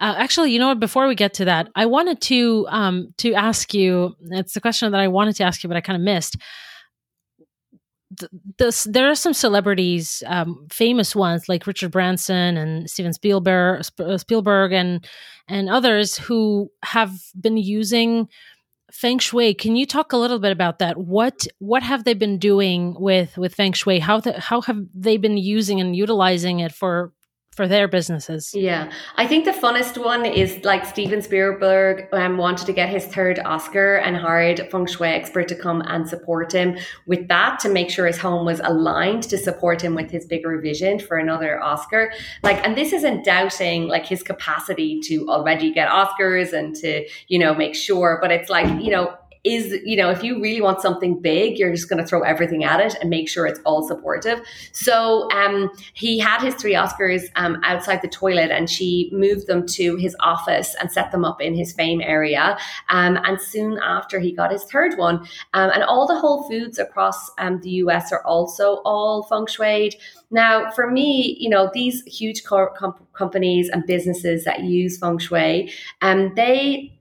Uh, 0.00 0.14
actually, 0.16 0.50
you 0.50 0.58
know 0.58 0.68
what? 0.68 0.80
Before 0.80 1.06
we 1.06 1.14
get 1.14 1.34
to 1.34 1.44
that, 1.44 1.68
I 1.76 1.84
wanted 1.86 2.22
to 2.22 2.66
um 2.70 3.14
to 3.18 3.34
ask 3.34 3.74
you. 3.74 4.14
It's 4.30 4.56
a 4.56 4.62
question 4.62 4.90
that 4.92 5.00
I 5.00 5.08
wanted 5.08 5.36
to 5.36 5.44
ask 5.44 5.62
you, 5.62 5.68
but 5.68 5.76
I 5.76 5.82
kind 5.82 5.96
of 5.96 6.02
missed. 6.02 6.36
This, 8.58 8.84
there 8.84 9.08
are 9.08 9.14
some 9.14 9.32
celebrities, 9.32 10.22
um, 10.26 10.66
famous 10.70 11.16
ones 11.16 11.48
like 11.48 11.66
Richard 11.66 11.90
Branson 11.92 12.58
and 12.58 12.88
Steven 12.90 13.14
Spielberg, 13.14 13.82
Spielberg, 14.18 14.72
and 14.72 15.06
and 15.48 15.70
others 15.70 16.18
who 16.18 16.70
have 16.84 17.12
been 17.40 17.56
using 17.56 18.28
feng 18.92 19.18
shui 19.18 19.54
can 19.54 19.74
you 19.74 19.86
talk 19.86 20.12
a 20.12 20.16
little 20.16 20.38
bit 20.38 20.52
about 20.52 20.78
that? 20.78 20.96
What 20.98 21.46
what 21.58 21.82
have 21.82 22.04
they 22.04 22.14
been 22.14 22.38
doing 22.38 22.94
with 22.98 23.36
with 23.38 23.54
feng 23.54 23.72
shui? 23.72 23.98
How 23.98 24.20
the, 24.20 24.38
how 24.38 24.60
have 24.60 24.84
they 24.94 25.16
been 25.16 25.38
using 25.38 25.80
and 25.80 25.96
utilizing 25.96 26.60
it 26.60 26.72
for 26.72 27.12
for 27.52 27.68
their 27.68 27.86
businesses. 27.86 28.54
Yeah, 28.54 28.90
I 29.16 29.26
think 29.26 29.44
the 29.44 29.52
funnest 29.52 30.02
one 30.02 30.24
is 30.24 30.64
like 30.64 30.86
Steven 30.86 31.20
Spielberg 31.20 32.08
um, 32.12 32.38
wanted 32.38 32.66
to 32.66 32.72
get 32.72 32.88
his 32.88 33.04
third 33.06 33.38
Oscar 33.40 33.96
and 33.96 34.16
hired 34.16 34.60
a 34.60 34.64
feng 34.70 34.86
shui 34.86 35.08
expert 35.08 35.48
to 35.48 35.54
come 35.54 35.82
and 35.82 36.08
support 36.08 36.52
him 36.52 36.78
with 37.06 37.28
that 37.28 37.60
to 37.60 37.68
make 37.68 37.90
sure 37.90 38.06
his 38.06 38.18
home 38.18 38.46
was 38.46 38.60
aligned 38.60 39.24
to 39.24 39.36
support 39.36 39.82
him 39.82 39.94
with 39.94 40.10
his 40.10 40.24
bigger 40.24 40.58
vision 40.60 40.98
for 40.98 41.18
another 41.18 41.62
Oscar. 41.62 42.12
Like, 42.42 42.64
and 42.66 42.76
this 42.76 42.92
isn't 42.92 43.24
doubting 43.24 43.86
like 43.86 44.06
his 44.06 44.22
capacity 44.22 45.00
to 45.00 45.28
already 45.28 45.72
get 45.72 45.88
Oscars 45.88 46.54
and 46.54 46.74
to 46.76 47.06
you 47.28 47.38
know 47.38 47.54
make 47.54 47.74
sure, 47.74 48.18
but 48.22 48.32
it's 48.32 48.48
like 48.48 48.82
you 48.82 48.90
know 48.90 49.14
is, 49.44 49.80
you 49.84 49.96
know, 49.96 50.10
if 50.10 50.22
you 50.22 50.40
really 50.40 50.60
want 50.60 50.80
something 50.80 51.20
big, 51.20 51.58
you're 51.58 51.72
just 51.72 51.88
going 51.88 52.00
to 52.00 52.06
throw 52.06 52.20
everything 52.22 52.62
at 52.62 52.80
it 52.80 52.94
and 53.00 53.10
make 53.10 53.28
sure 53.28 53.44
it's 53.44 53.58
all 53.64 53.86
supportive. 53.86 54.40
So 54.70 55.28
um, 55.32 55.70
he 55.94 56.18
had 56.20 56.40
his 56.40 56.54
three 56.54 56.74
Oscars 56.74 57.24
um, 57.34 57.60
outside 57.64 58.02
the 58.02 58.08
toilet 58.08 58.52
and 58.52 58.70
she 58.70 59.10
moved 59.12 59.48
them 59.48 59.66
to 59.66 59.96
his 59.96 60.14
office 60.20 60.76
and 60.80 60.92
set 60.92 61.10
them 61.10 61.24
up 61.24 61.40
in 61.40 61.54
his 61.54 61.72
fame 61.72 62.00
area. 62.00 62.56
Um, 62.88 63.18
and 63.24 63.40
soon 63.40 63.78
after, 63.82 64.20
he 64.20 64.30
got 64.30 64.52
his 64.52 64.62
third 64.64 64.96
one. 64.96 65.26
Um, 65.54 65.70
and 65.74 65.82
all 65.82 66.06
the 66.06 66.18
Whole 66.18 66.48
Foods 66.48 66.78
across 66.78 67.30
um, 67.38 67.60
the 67.62 67.70
US 67.70 68.12
are 68.12 68.24
also 68.24 68.76
all 68.84 69.24
feng 69.24 69.46
shuied. 69.46 69.94
Now, 70.30 70.70
for 70.70 70.88
me, 70.88 71.36
you 71.40 71.50
know, 71.50 71.68
these 71.74 72.02
huge 72.04 72.44
co- 72.44 72.72
companies 73.12 73.68
and 73.68 73.84
businesses 73.86 74.44
that 74.44 74.62
use 74.62 74.98
feng 74.98 75.18
shui, 75.18 75.72
um, 76.00 76.32
they 76.36 76.92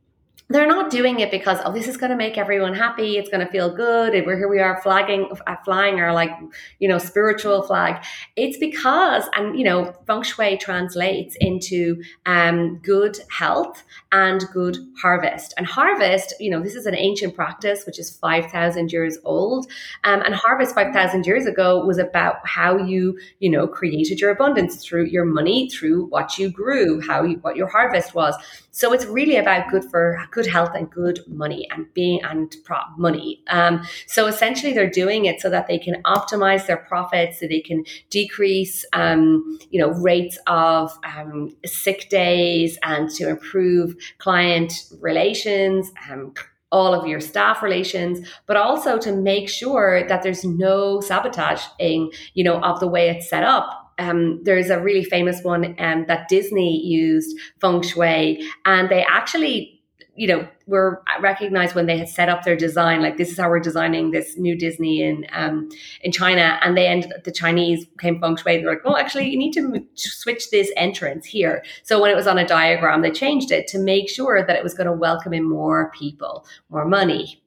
they're 0.51 0.67
not 0.67 0.89
doing 0.89 1.19
it 1.19 1.31
because 1.31 1.59
oh 1.65 1.71
this 1.71 1.87
is 1.87 1.97
going 1.97 2.09
to 2.09 2.15
make 2.15 2.37
everyone 2.37 2.73
happy 2.73 3.17
it's 3.17 3.29
going 3.29 3.45
to 3.45 3.51
feel 3.51 3.73
good 3.73 4.13
we're 4.25 4.37
here 4.37 4.49
we 4.49 4.59
are 4.59 4.81
flagging 4.81 5.29
uh, 5.47 5.55
flying 5.63 5.99
our 5.99 6.13
like 6.13 6.31
you 6.79 6.87
know 6.87 6.97
spiritual 6.97 7.63
flag. 7.63 8.03
It's 8.35 8.57
because 8.57 9.23
and 9.33 9.57
you 9.57 9.63
know 9.63 9.93
feng 10.07 10.23
shui 10.23 10.57
translates 10.57 11.35
into 11.39 12.01
um, 12.25 12.77
good 12.79 13.17
health 13.29 13.83
and 14.11 14.43
good 14.53 14.77
harvest. 15.01 15.53
And 15.57 15.65
harvest 15.65 16.33
you 16.39 16.49
know 16.49 16.61
this 16.61 16.75
is 16.75 16.85
an 16.85 16.95
ancient 16.95 17.35
practice 17.35 17.85
which 17.85 17.99
is 17.99 18.17
5000 18.17 18.91
years 18.91 19.17
old 19.23 19.67
um, 20.03 20.21
and 20.21 20.33
harvest 20.35 20.75
5000 20.75 21.25
years 21.25 21.45
ago 21.45 21.85
was 21.85 21.97
about 21.97 22.45
how 22.47 22.77
you 22.77 23.19
you 23.39 23.49
know 23.49 23.67
created 23.67 24.19
your 24.19 24.31
abundance 24.31 24.83
through 24.83 25.05
your 25.05 25.25
money 25.25 25.69
through 25.69 26.05
what 26.07 26.37
you 26.37 26.49
grew 26.49 27.01
how 27.01 27.23
you, 27.23 27.37
what 27.37 27.55
your 27.55 27.67
harvest 27.67 28.13
was. 28.13 28.35
So 28.71 28.93
it's 28.93 29.05
really 29.05 29.35
about 29.35 29.69
good 29.69 29.83
for 29.91 30.23
good 30.31 30.40
health 30.47 30.71
and 30.75 30.89
good 30.89 31.19
money 31.27 31.67
and 31.71 31.91
being 31.93 32.21
and 32.23 32.55
prop 32.63 32.87
money. 32.97 33.43
Um, 33.47 33.85
so 34.07 34.27
essentially, 34.27 34.73
they're 34.73 34.89
doing 34.89 35.25
it 35.25 35.41
so 35.41 35.49
that 35.49 35.67
they 35.67 35.77
can 35.77 36.01
optimize 36.03 36.67
their 36.67 36.77
profits, 36.77 37.39
so 37.39 37.47
they 37.47 37.61
can 37.61 37.83
decrease, 38.09 38.85
um, 38.93 39.59
you 39.69 39.79
know, 39.79 39.89
rates 39.89 40.37
of 40.47 40.97
um, 41.03 41.55
sick 41.65 42.09
days, 42.09 42.77
and 42.83 43.09
to 43.11 43.29
improve 43.29 43.95
client 44.17 44.73
relations. 44.99 45.91
Um, 46.09 46.33
all 46.73 46.93
of 46.93 47.05
your 47.05 47.19
staff 47.19 47.61
relations, 47.61 48.25
but 48.45 48.55
also 48.55 48.97
to 48.97 49.11
make 49.11 49.49
sure 49.49 50.07
that 50.07 50.23
there's 50.23 50.45
no 50.45 51.01
sabotaging, 51.01 52.09
you 52.33 52.45
know, 52.45 52.61
of 52.61 52.79
the 52.79 52.87
way 52.87 53.09
it's 53.09 53.29
set 53.29 53.43
up 53.43 53.81
um, 54.01 54.41
there's 54.43 54.69
a 54.69 54.79
really 54.79 55.03
famous 55.03 55.43
one 55.43 55.75
um, 55.79 56.05
that 56.07 56.27
Disney 56.27 56.83
used 56.83 57.37
feng 57.59 57.81
shui, 57.81 58.43
and 58.65 58.89
they 58.89 59.05
actually 59.07 59.80
you 60.15 60.27
know, 60.27 60.47
were 60.67 61.01
recognized 61.21 61.73
when 61.73 61.85
they 61.85 61.97
had 61.97 62.09
set 62.09 62.27
up 62.27 62.43
their 62.43 62.55
design, 62.55 63.01
like 63.01 63.17
this 63.17 63.31
is 63.31 63.37
how 63.37 63.49
we're 63.49 63.59
designing 63.59 64.11
this 64.11 64.37
new 64.37 64.57
Disney 64.57 65.01
in 65.01 65.25
um, 65.31 65.69
in 66.01 66.11
China, 66.11 66.59
and 66.61 66.77
they 66.77 66.87
ended 66.87 67.13
up 67.13 67.23
the 67.23 67.31
Chinese 67.31 67.85
came 67.99 68.19
feng 68.19 68.35
shui. 68.35 68.57
They're 68.57 68.69
like, 68.69 68.83
well, 68.83 68.97
actually, 68.97 69.29
you 69.29 69.37
need 69.37 69.53
to 69.53 69.85
switch 69.95 70.49
this 70.51 70.69
entrance 70.75 71.25
here. 71.25 71.63
So 71.83 72.01
when 72.01 72.11
it 72.11 72.15
was 72.15 72.27
on 72.27 72.37
a 72.37 72.45
diagram, 72.45 73.01
they 73.01 73.11
changed 73.11 73.51
it 73.51 73.67
to 73.67 73.79
make 73.79 74.09
sure 74.09 74.45
that 74.45 74.55
it 74.55 74.63
was 74.63 74.73
going 74.73 74.87
to 74.87 74.93
welcome 74.93 75.33
in 75.33 75.47
more 75.47 75.91
people, 75.91 76.45
more 76.69 76.85
money. 76.85 77.41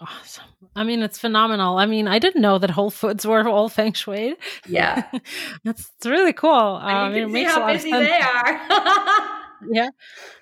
Awesome. 0.00 0.44
I 0.76 0.84
mean, 0.84 1.02
it's 1.02 1.18
phenomenal. 1.18 1.78
I 1.78 1.86
mean, 1.86 2.06
I 2.06 2.18
didn't 2.18 2.42
know 2.42 2.58
that 2.58 2.70
Whole 2.70 2.90
Foods 2.90 3.26
were 3.26 3.48
all 3.48 3.68
feng 3.68 3.94
shui. 3.94 4.36
Yeah, 4.68 5.04
that's 5.64 5.90
really 6.04 6.34
cool. 6.34 6.76
And 6.76 7.16
you 7.16 7.24
um, 7.24 7.32
can 7.32 7.34
see 7.34 7.44
how 7.44 7.72
busy 7.72 7.90
they 7.90 8.20
are. 8.20 9.32
yeah, 9.70 9.90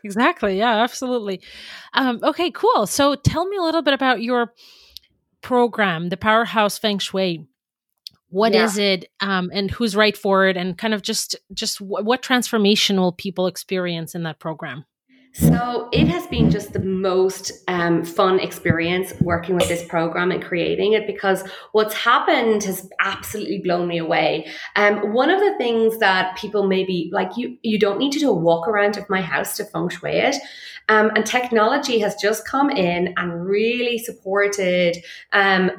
exactly. 0.03 0.59
Yeah, 0.59 0.83
absolutely. 0.83 1.41
Um, 1.93 2.21
okay, 2.23 2.51
cool. 2.51 2.87
So 2.87 3.15
tell 3.15 3.47
me 3.47 3.57
a 3.57 3.63
little 3.63 3.83
bit 3.83 3.95
about 3.95 4.23
your 4.23 4.53
program, 5.43 6.09
the 6.09 6.17
Powerhouse 6.17 6.79
Feng 6.79 6.99
Shui. 6.99 7.47
What 8.29 8.53
yeah. 8.53 8.65
is 8.65 8.79
it, 8.79 9.11
um, 9.21 9.51
and 9.53 9.71
who's 9.71 9.95
right 9.95 10.17
for 10.17 10.49
it, 10.49 10.57
and 10.57 10.77
kind 10.77 10.93
of 10.93 11.03
just 11.03 11.37
just 11.53 11.79
w- 11.79 12.05
what 12.05 12.23
transformation 12.23 13.01
will 13.01 13.13
people 13.13 13.47
experience 13.47 14.15
in 14.15 14.25
that 14.25 14.41
program? 14.41 14.85
So 15.37 15.89
it 15.91 16.07
has 16.07 16.29
been 16.29 16.49
just 16.49 16.73
the 16.73 16.79
most 16.81 17.51
um, 17.67 18.05
fun 18.05 18.39
experience 18.39 19.13
working 19.21 19.57
with 19.57 19.67
this 19.67 19.85
program 19.85 20.31
and 20.31 20.41
creating 20.41 20.93
it 20.93 21.09
because 21.09 21.43
what's 21.73 21.93
happened 21.93 22.63
has 22.63 22.89
absolutely 23.01 23.59
blown 23.59 23.89
me 23.89 23.99
away. 23.99 24.47
Um, 24.77 25.13
one 25.13 25.31
of 25.31 25.41
the 25.41 25.57
things 25.59 25.99
that 25.99 26.37
people 26.37 26.69
maybe 26.69 27.11
like 27.13 27.37
you, 27.37 27.59
you 27.63 27.81
don't 27.81 27.99
need 27.99 28.13
to 28.13 28.21
do 28.21 28.31
a 28.31 28.33
walk 28.33 28.69
around 28.69 28.97
of 28.97 29.11
my 29.11 29.21
house 29.21 29.57
to 29.57 29.65
feng 29.65 29.89
shui 29.89 30.13
it. 30.13 30.37
Um, 30.89 31.11
and 31.17 31.27
technology 31.27 31.99
has 31.99 32.15
just 32.15 32.47
come 32.47 32.71
in 32.71 33.13
and 33.17 33.45
really 33.45 33.99
supported 33.99 34.99
um, 35.33 35.73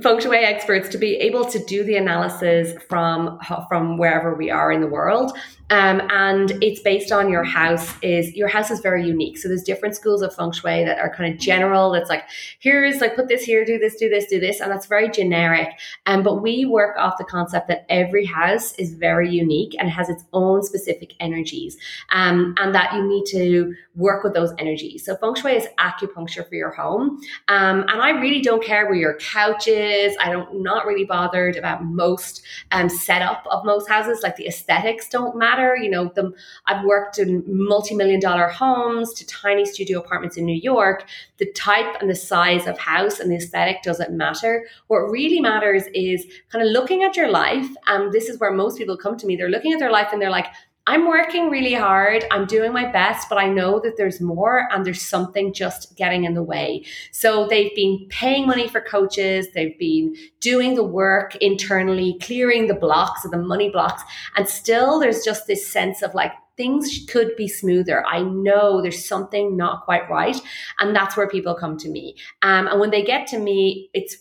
feng 0.00 0.18
shui 0.20 0.38
experts 0.38 0.88
to 0.88 0.96
be 0.96 1.16
able 1.16 1.44
to 1.44 1.62
do 1.64 1.84
the 1.84 1.96
analysis 1.96 2.80
from 2.88 3.38
from 3.68 3.98
wherever 3.98 4.34
we 4.34 4.50
are 4.50 4.72
in 4.72 4.80
the 4.80 4.86
world. 4.86 5.36
Um, 5.68 6.02
and 6.10 6.50
it's 6.62 6.80
based 6.80 7.12
on 7.12 7.30
your 7.30 7.44
house 7.44 7.94
is 8.02 8.34
your 8.34 8.48
house 8.48 8.70
is 8.70 8.80
very 8.80 9.06
unique. 9.06 9.38
So 9.38 9.48
there's 9.48 9.62
different 9.62 9.94
schools 9.94 10.22
of 10.22 10.34
feng 10.34 10.52
shui 10.52 10.84
that 10.84 10.98
are 10.98 11.14
kind 11.14 11.32
of 11.32 11.40
general. 11.40 11.92
That's 11.92 12.08
like 12.08 12.24
here's 12.58 13.00
like 13.00 13.16
put 13.16 13.28
this 13.28 13.42
here 13.42 13.64
do 13.64 13.78
this 13.78 13.96
do 13.96 14.08
this 14.08 14.26
do 14.26 14.40
this. 14.40 14.60
And 14.60 14.70
that's 14.70 14.86
very 14.86 15.10
generic. 15.10 15.68
Um, 16.06 16.22
but 16.22 16.42
we 16.42 16.64
work 16.64 16.96
off 16.98 17.18
the 17.18 17.24
concept 17.24 17.68
that 17.68 17.84
every 17.90 18.24
house 18.24 18.74
is 18.74 18.94
very 18.94 19.30
unique 19.30 19.74
and 19.78 19.90
has 19.90 20.08
its 20.08 20.24
own 20.32 20.62
specific 20.62 21.14
energies. 21.20 21.76
Um, 22.10 22.54
and 22.58 22.74
that 22.74 22.94
you 22.94 23.06
need 23.06 23.24
to 23.26 23.74
work 23.94 24.24
with 24.24 24.32
those 24.32 24.52
energies. 24.58 25.04
So 25.04 25.16
feng 25.16 25.34
shui 25.34 25.52
is 25.52 25.66
acupuncture 25.78 26.48
for 26.48 26.54
your 26.54 26.70
home. 26.70 27.20
Um, 27.48 27.80
and 27.88 28.02
i 28.02 28.10
really 28.10 28.40
don't 28.40 28.62
care 28.62 28.86
where 28.86 28.94
your 28.94 29.16
couch 29.16 29.68
is 29.68 29.81
I 30.20 30.30
don't 30.30 30.62
not 30.62 30.86
really 30.86 31.04
bothered 31.04 31.56
about 31.56 31.84
most 31.84 32.42
um, 32.70 32.88
setup 32.88 33.44
of 33.50 33.64
most 33.64 33.88
houses. 33.88 34.22
Like 34.22 34.36
the 34.36 34.46
aesthetics 34.46 35.08
don't 35.08 35.36
matter. 35.36 35.76
You 35.76 35.90
know, 35.90 36.12
the, 36.14 36.32
I've 36.66 36.84
worked 36.84 37.18
in 37.18 37.44
multi-million 37.46 38.20
dollar 38.20 38.48
homes 38.48 39.12
to 39.14 39.26
tiny 39.26 39.64
studio 39.64 40.00
apartments 40.00 40.36
in 40.36 40.44
New 40.44 40.60
York. 40.60 41.06
The 41.38 41.50
type 41.52 42.00
and 42.00 42.10
the 42.10 42.14
size 42.14 42.66
of 42.66 42.78
house 42.78 43.20
and 43.20 43.30
the 43.30 43.36
aesthetic 43.36 43.82
doesn't 43.82 44.16
matter. 44.16 44.66
What 44.86 45.10
really 45.10 45.40
matters 45.40 45.84
is 45.94 46.26
kind 46.50 46.64
of 46.64 46.70
looking 46.70 47.02
at 47.02 47.16
your 47.16 47.30
life. 47.30 47.68
And 47.86 48.12
this 48.12 48.28
is 48.28 48.38
where 48.38 48.52
most 48.52 48.78
people 48.78 48.96
come 48.96 49.16
to 49.18 49.26
me. 49.26 49.36
They're 49.36 49.50
looking 49.50 49.72
at 49.72 49.78
their 49.78 49.92
life 49.92 50.08
and 50.12 50.20
they're 50.20 50.30
like, 50.30 50.46
I'm 50.86 51.06
working 51.06 51.48
really 51.48 51.74
hard. 51.74 52.24
I'm 52.32 52.46
doing 52.46 52.72
my 52.72 52.90
best, 52.90 53.28
but 53.28 53.38
I 53.38 53.48
know 53.48 53.78
that 53.80 53.96
there's 53.96 54.20
more 54.20 54.66
and 54.72 54.84
there's 54.84 55.02
something 55.02 55.52
just 55.52 55.96
getting 55.96 56.24
in 56.24 56.34
the 56.34 56.42
way. 56.42 56.84
So 57.12 57.46
they've 57.46 57.74
been 57.76 58.06
paying 58.08 58.46
money 58.46 58.66
for 58.68 58.80
coaches. 58.80 59.46
They've 59.54 59.78
been 59.78 60.16
doing 60.40 60.74
the 60.74 60.82
work 60.82 61.36
internally, 61.36 62.18
clearing 62.20 62.66
the 62.66 62.74
blocks 62.74 63.24
or 63.24 63.30
the 63.30 63.38
money 63.38 63.70
blocks. 63.70 64.02
And 64.36 64.48
still 64.48 64.98
there's 64.98 65.24
just 65.24 65.46
this 65.46 65.64
sense 65.66 66.02
of 66.02 66.14
like, 66.14 66.32
things 66.56 67.06
could 67.08 67.34
be 67.36 67.48
smoother. 67.48 68.04
I 68.06 68.22
know 68.22 68.82
there's 68.82 69.06
something 69.06 69.56
not 69.56 69.84
quite 69.84 70.10
right. 70.10 70.36
And 70.78 70.94
that's 70.94 71.16
where 71.16 71.28
people 71.28 71.54
come 71.54 71.78
to 71.78 71.88
me. 71.88 72.16
Um, 72.42 72.66
and 72.66 72.78
when 72.78 72.90
they 72.90 73.02
get 73.02 73.26
to 73.28 73.38
me, 73.38 73.88
it's 73.94 74.16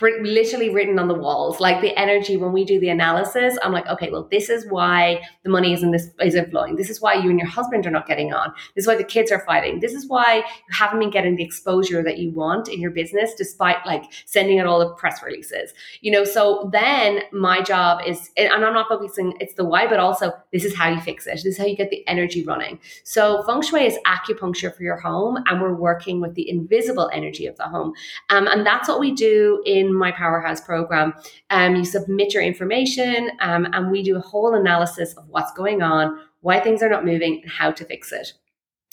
literally 0.00 0.70
written 0.70 0.98
on 0.98 1.08
the 1.08 1.14
walls 1.14 1.60
like 1.60 1.80
the 1.80 1.96
energy 1.96 2.36
when 2.36 2.52
we 2.52 2.64
do 2.64 2.80
the 2.80 2.88
analysis 2.88 3.58
i'm 3.62 3.72
like 3.72 3.86
okay 3.86 4.10
well 4.10 4.28
this 4.30 4.48
is 4.48 4.66
why 4.68 5.20
the 5.44 5.50
money 5.50 5.72
isn't 5.72 5.90
this 5.90 6.10
isn't 6.20 6.50
flowing. 6.50 6.76
This 6.76 6.90
is 6.90 7.00
why 7.00 7.14
you 7.14 7.30
and 7.30 7.38
your 7.38 7.48
husband 7.48 7.86
are 7.86 7.90
not 7.90 8.06
getting 8.06 8.32
on. 8.32 8.52
This 8.74 8.84
is 8.84 8.86
why 8.86 8.96
the 8.96 9.04
kids 9.04 9.32
are 9.32 9.40
fighting. 9.40 9.80
This 9.80 9.92
is 9.92 10.06
why 10.08 10.36
you 10.36 10.74
haven't 10.74 11.00
been 11.00 11.10
getting 11.10 11.36
the 11.36 11.44
exposure 11.44 12.02
that 12.02 12.18
you 12.18 12.30
want 12.30 12.68
in 12.68 12.80
your 12.80 12.90
business 12.90 13.34
despite 13.34 13.84
like 13.86 14.04
sending 14.26 14.58
out 14.58 14.66
all 14.66 14.78
the 14.78 14.94
press 14.94 15.22
releases. 15.22 15.72
You 16.00 16.12
know 16.12 16.24
so 16.24 16.68
then 16.72 17.22
my 17.32 17.62
job 17.62 18.00
is 18.06 18.30
and 18.36 18.52
i'm 18.52 18.72
not 18.72 18.88
focusing 18.88 19.34
it's 19.40 19.54
the 19.54 19.64
why 19.64 19.86
but 19.86 19.98
also 19.98 20.32
this 20.52 20.64
is 20.64 20.74
how 20.74 20.88
you 20.88 21.00
fix 21.00 21.26
it. 21.26 21.32
This 21.32 21.46
is 21.46 21.58
how 21.58 21.64
you 21.64 21.76
get 21.76 21.90
the 21.90 22.06
energy 22.06 22.44
running. 22.44 22.78
So 23.04 23.42
feng 23.44 23.62
shui 23.62 23.86
is 23.86 23.98
acupuncture 24.06 24.74
for 24.74 24.82
your 24.82 24.96
home 24.96 25.38
and 25.46 25.60
we're 25.60 25.74
working 25.74 26.20
with 26.20 26.34
the 26.34 26.48
invisible 26.48 27.10
energy 27.12 27.46
of 27.46 27.56
the 27.56 27.64
home. 27.64 27.92
Um, 28.28 28.46
and 28.46 28.66
that's 28.66 28.88
what 28.88 29.00
we 29.00 29.14
do 29.14 29.62
in 29.64 29.89
my 29.94 30.12
Powerhouse 30.12 30.60
program. 30.60 31.14
Um, 31.50 31.76
you 31.76 31.84
submit 31.84 32.34
your 32.34 32.42
information 32.42 33.30
um, 33.40 33.68
and 33.72 33.90
we 33.90 34.02
do 34.02 34.16
a 34.16 34.20
whole 34.20 34.54
analysis 34.54 35.14
of 35.14 35.28
what's 35.28 35.52
going 35.52 35.82
on, 35.82 36.18
why 36.40 36.60
things 36.60 36.82
are 36.82 36.88
not 36.88 37.04
moving, 37.04 37.40
and 37.42 37.50
how 37.50 37.70
to 37.70 37.84
fix 37.84 38.12
it. 38.12 38.32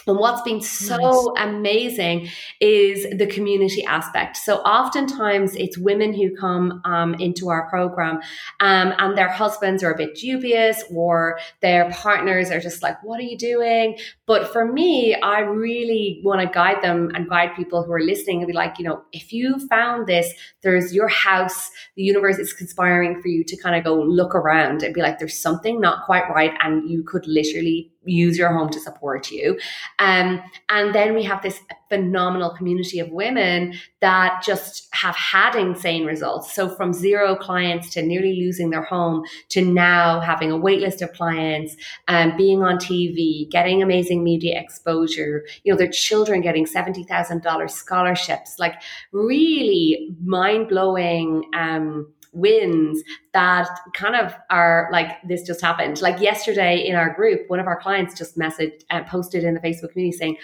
And 0.06 0.18
what's 0.18 0.42
been 0.42 0.62
so 0.62 1.34
nice. 1.36 1.48
amazing 1.48 2.30
is 2.62 3.06
the 3.18 3.28
community 3.28 3.84
aspect. 3.84 4.38
So 4.38 4.58
oftentimes 4.60 5.56
it's 5.56 5.78
women 5.78 6.14
who 6.14 6.36
come 6.36 6.82
um, 6.86 7.14
into 7.16 7.50
our 7.50 7.70
program 7.70 8.22
um, 8.62 8.94
and 9.00 9.18
their 9.18 9.30
husbands 9.30 9.84
are 9.84 9.92
a 9.92 9.98
bit 9.98 10.16
dubious 10.16 10.84
or 10.90 11.40
their 11.62 11.90
partners 11.92 12.52
are 12.52 12.62
just 12.62 12.82
like, 12.82 13.04
what 13.04 13.20
are 13.20 13.24
you 13.24 13.38
doing? 13.38 13.98
But 14.26 14.54
for 14.54 14.72
me, 14.72 15.16
I 15.16 15.40
really 15.40 16.22
want 16.24 16.42
to 16.42 16.48
guide 16.54 16.82
them 16.82 17.12
and 17.14 17.30
guide 17.30 17.56
people 17.56 17.84
who 17.84 17.92
are 17.92 18.02
listening 18.02 18.38
and 18.38 18.48
be 18.48 18.54
like, 18.54 18.80
you 18.80 18.86
know, 18.86 19.04
if 19.12 19.34
you 19.34 19.68
found 19.68 20.08
this, 20.08 20.34
there's 20.62 20.94
your 20.94 21.10
house, 21.10 21.70
the 21.96 22.04
universe 22.04 22.38
is 22.38 22.54
conspiring 22.54 23.22
for 23.22 23.28
you 23.28 23.44
to 23.44 23.58
kind 23.58 23.76
of 23.76 23.84
go 23.84 23.96
look 24.02 24.36
around 24.36 24.84
and 24.84 24.94
be 24.94 25.02
like, 25.02 25.20
there's 25.20 25.38
something 25.38 25.82
not 25.82 26.06
quite 26.06 26.30
right. 26.30 26.54
And 26.62 26.90
you 26.90 27.04
could 27.04 27.28
literally 27.28 27.92
use 28.08 28.38
your 28.38 28.52
home 28.52 28.70
to 28.70 28.80
support 28.80 29.32
you. 29.32 29.60
Um, 30.00 30.42
and 30.70 30.96
then 30.96 31.14
we 31.14 31.24
have 31.24 31.42
this 31.42 31.60
phenomenal 31.90 32.50
community 32.50 33.00
of 33.00 33.10
women 33.12 33.74
that 34.02 34.44
just 34.46 34.88
have 34.94 35.16
had 35.16 35.56
insane 35.56 36.06
results. 36.06 36.54
So 36.54 36.70
from 36.70 36.94
zero 36.94 37.36
clients 37.36 37.90
to 37.92 38.02
nearly 38.02 38.34
losing 38.34 38.70
their 38.70 38.84
home 38.84 39.24
to 39.50 39.64
now 39.64 40.20
having 40.20 40.52
a 40.52 40.58
wait 40.58 40.82
list 40.82 41.02
of 41.02 41.14
clients, 41.14 41.76
and 42.08 42.32
um, 42.32 42.38
being 42.38 42.64
on 42.64 42.78
TV, 42.78 43.50
getting 43.50 43.82
amazing 43.82 44.24
media 44.24 44.60
exposure, 44.60 45.46
you 45.64 45.72
know, 45.72 45.78
their 45.78 45.90
children 45.90 46.42
getting 46.42 46.66
$70,000 46.66 47.70
scholarships, 47.70 48.60
like 48.60 48.76
really 49.12 50.16
mind 50.24 50.68
blowing, 50.68 51.44
um, 51.54 52.12
wins 52.34 53.04
that 53.34 53.70
kind 53.94 54.16
of 54.16 54.36
are 54.50 54.90
like 54.92 55.22
this 55.28 55.44
just 55.44 55.62
happened. 55.62 56.02
Like 56.02 56.20
yesterday 56.22 56.86
in 56.86 56.96
our 56.96 57.14
group, 57.14 57.50
one 57.50 57.60
of 57.60 57.68
our 57.68 57.80
clients 57.80 58.18
just 58.18 58.38
messaged 58.38 58.84
and 58.90 59.06
uh, 59.06 59.10
posted 59.10 59.44
in 59.44 59.54
the 59.54 59.60
Facebook 59.60 59.92
community 59.92 60.18
saying, 60.18 60.38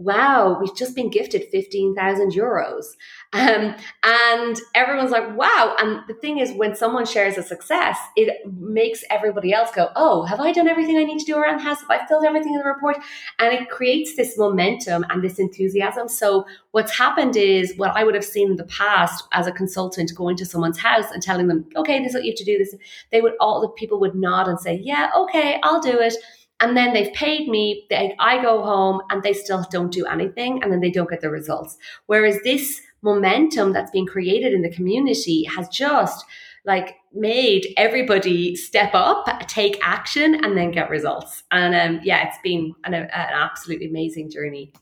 wow, 0.00 0.58
we've 0.60 0.74
just 0.74 0.94
been 0.94 1.10
gifted 1.10 1.48
15,000 1.50 2.32
euros. 2.32 2.96
Um, 3.32 3.76
and 4.02 4.60
everyone's 4.74 5.10
like, 5.10 5.36
wow. 5.36 5.76
And 5.78 6.00
the 6.08 6.14
thing 6.14 6.38
is, 6.38 6.52
when 6.52 6.74
someone 6.74 7.06
shares 7.06 7.38
a 7.38 7.42
success, 7.42 7.98
it 8.16 8.44
makes 8.58 9.04
everybody 9.10 9.52
else 9.52 9.70
go, 9.72 9.90
oh, 9.94 10.24
have 10.24 10.40
I 10.40 10.52
done 10.52 10.68
everything 10.68 10.96
I 10.96 11.04
need 11.04 11.18
to 11.20 11.24
do 11.24 11.36
around 11.36 11.58
the 11.58 11.64
house? 11.64 11.80
Have 11.80 11.90
I 11.90 12.06
filled 12.06 12.24
everything 12.24 12.54
in 12.54 12.60
the 12.60 12.64
report? 12.64 12.96
And 13.38 13.52
it 13.52 13.68
creates 13.68 14.16
this 14.16 14.36
momentum 14.36 15.04
and 15.10 15.22
this 15.22 15.38
enthusiasm. 15.38 16.08
So 16.08 16.46
what's 16.72 16.96
happened 16.96 17.36
is 17.36 17.74
what 17.76 17.96
I 17.96 18.02
would 18.02 18.14
have 18.14 18.24
seen 18.24 18.50
in 18.50 18.56
the 18.56 18.64
past 18.64 19.24
as 19.32 19.46
a 19.46 19.52
consultant 19.52 20.14
going 20.14 20.36
to 20.36 20.46
someone's 20.46 20.78
house 20.78 21.10
and 21.12 21.22
telling 21.22 21.46
them, 21.46 21.66
okay, 21.76 22.00
this 22.00 22.08
is 22.10 22.14
what 22.14 22.24
you 22.24 22.32
have 22.32 22.38
to 22.38 22.44
do. 22.44 22.58
This, 22.58 22.74
they 23.12 23.20
would, 23.20 23.34
all 23.38 23.60
the 23.60 23.68
people 23.68 24.00
would 24.00 24.14
nod 24.14 24.48
and 24.48 24.58
say, 24.58 24.74
yeah, 24.82 25.10
okay, 25.16 25.60
I'll 25.62 25.80
do 25.80 25.98
it 26.00 26.14
and 26.60 26.76
then 26.76 26.92
they've 26.92 27.12
paid 27.12 27.48
me 27.48 27.86
they, 27.90 28.14
i 28.18 28.40
go 28.42 28.62
home 28.62 29.00
and 29.10 29.22
they 29.22 29.32
still 29.32 29.64
don't 29.70 29.92
do 29.92 30.06
anything 30.06 30.62
and 30.62 30.72
then 30.72 30.80
they 30.80 30.90
don't 30.90 31.10
get 31.10 31.20
the 31.20 31.30
results 31.30 31.76
whereas 32.06 32.38
this 32.44 32.80
momentum 33.02 33.72
that's 33.72 33.90
being 33.90 34.06
created 34.06 34.52
in 34.52 34.62
the 34.62 34.70
community 34.70 35.44
has 35.44 35.68
just 35.68 36.24
like 36.66 36.96
made 37.14 37.66
everybody 37.76 38.54
step 38.54 38.90
up 38.92 39.26
take 39.48 39.78
action 39.82 40.44
and 40.44 40.56
then 40.56 40.70
get 40.70 40.90
results 40.90 41.42
and 41.50 41.74
um, 41.74 42.00
yeah 42.04 42.28
it's 42.28 42.38
been 42.42 42.74
an, 42.84 42.94
an 42.94 43.08
absolutely 43.12 43.86
amazing 43.86 44.30
journey 44.30 44.72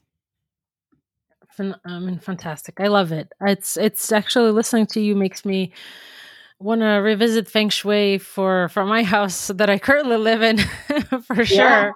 I 1.85 1.99
mean, 1.99 2.21
fantastic. 2.21 2.79
I 2.79 2.87
love 2.87 3.11
it. 3.11 3.33
It's 3.41 3.77
it's 3.77 4.13
actually 4.13 4.53
listening 4.53 4.87
to 4.89 5.01
you 5.01 5.17
makes 5.17 5.45
me 5.45 5.73
want 6.61 6.81
to 6.81 6.87
revisit 6.87 7.49
feng 7.49 7.69
shui 7.69 8.19
for 8.19 8.69
for 8.69 8.85
my 8.85 9.03
house 9.03 9.49
that 9.49 9.71
I 9.71 9.79
currently 9.79 10.17
live 10.17 10.43
in 10.43 10.59
for 11.27 11.45
sure, 11.45 11.95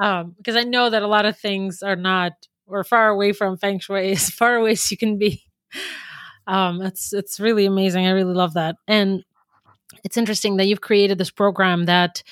yeah. 0.00 0.20
um, 0.20 0.34
because 0.36 0.56
I 0.56 0.64
know 0.64 0.90
that 0.90 1.02
a 1.02 1.06
lot 1.06 1.24
of 1.24 1.38
things 1.38 1.82
are 1.82 1.96
not 1.96 2.32
or 2.66 2.84
far 2.84 3.08
away 3.08 3.32
from 3.32 3.56
feng 3.56 3.78
shui 3.78 4.12
as 4.12 4.30
far 4.30 4.56
away 4.56 4.72
as 4.72 4.90
you 4.90 4.96
can 4.96 5.18
be. 5.18 5.44
Um, 6.46 6.82
it's 6.82 7.12
it's 7.12 7.38
really 7.38 7.66
amazing. 7.66 8.06
I 8.06 8.10
really 8.10 8.34
love 8.34 8.54
that, 8.54 8.76
and 8.88 9.22
it's 10.04 10.16
interesting 10.16 10.56
that 10.56 10.66
you've 10.66 10.80
created 10.80 11.18
this 11.18 11.30
program 11.30 11.84
that 11.84 12.22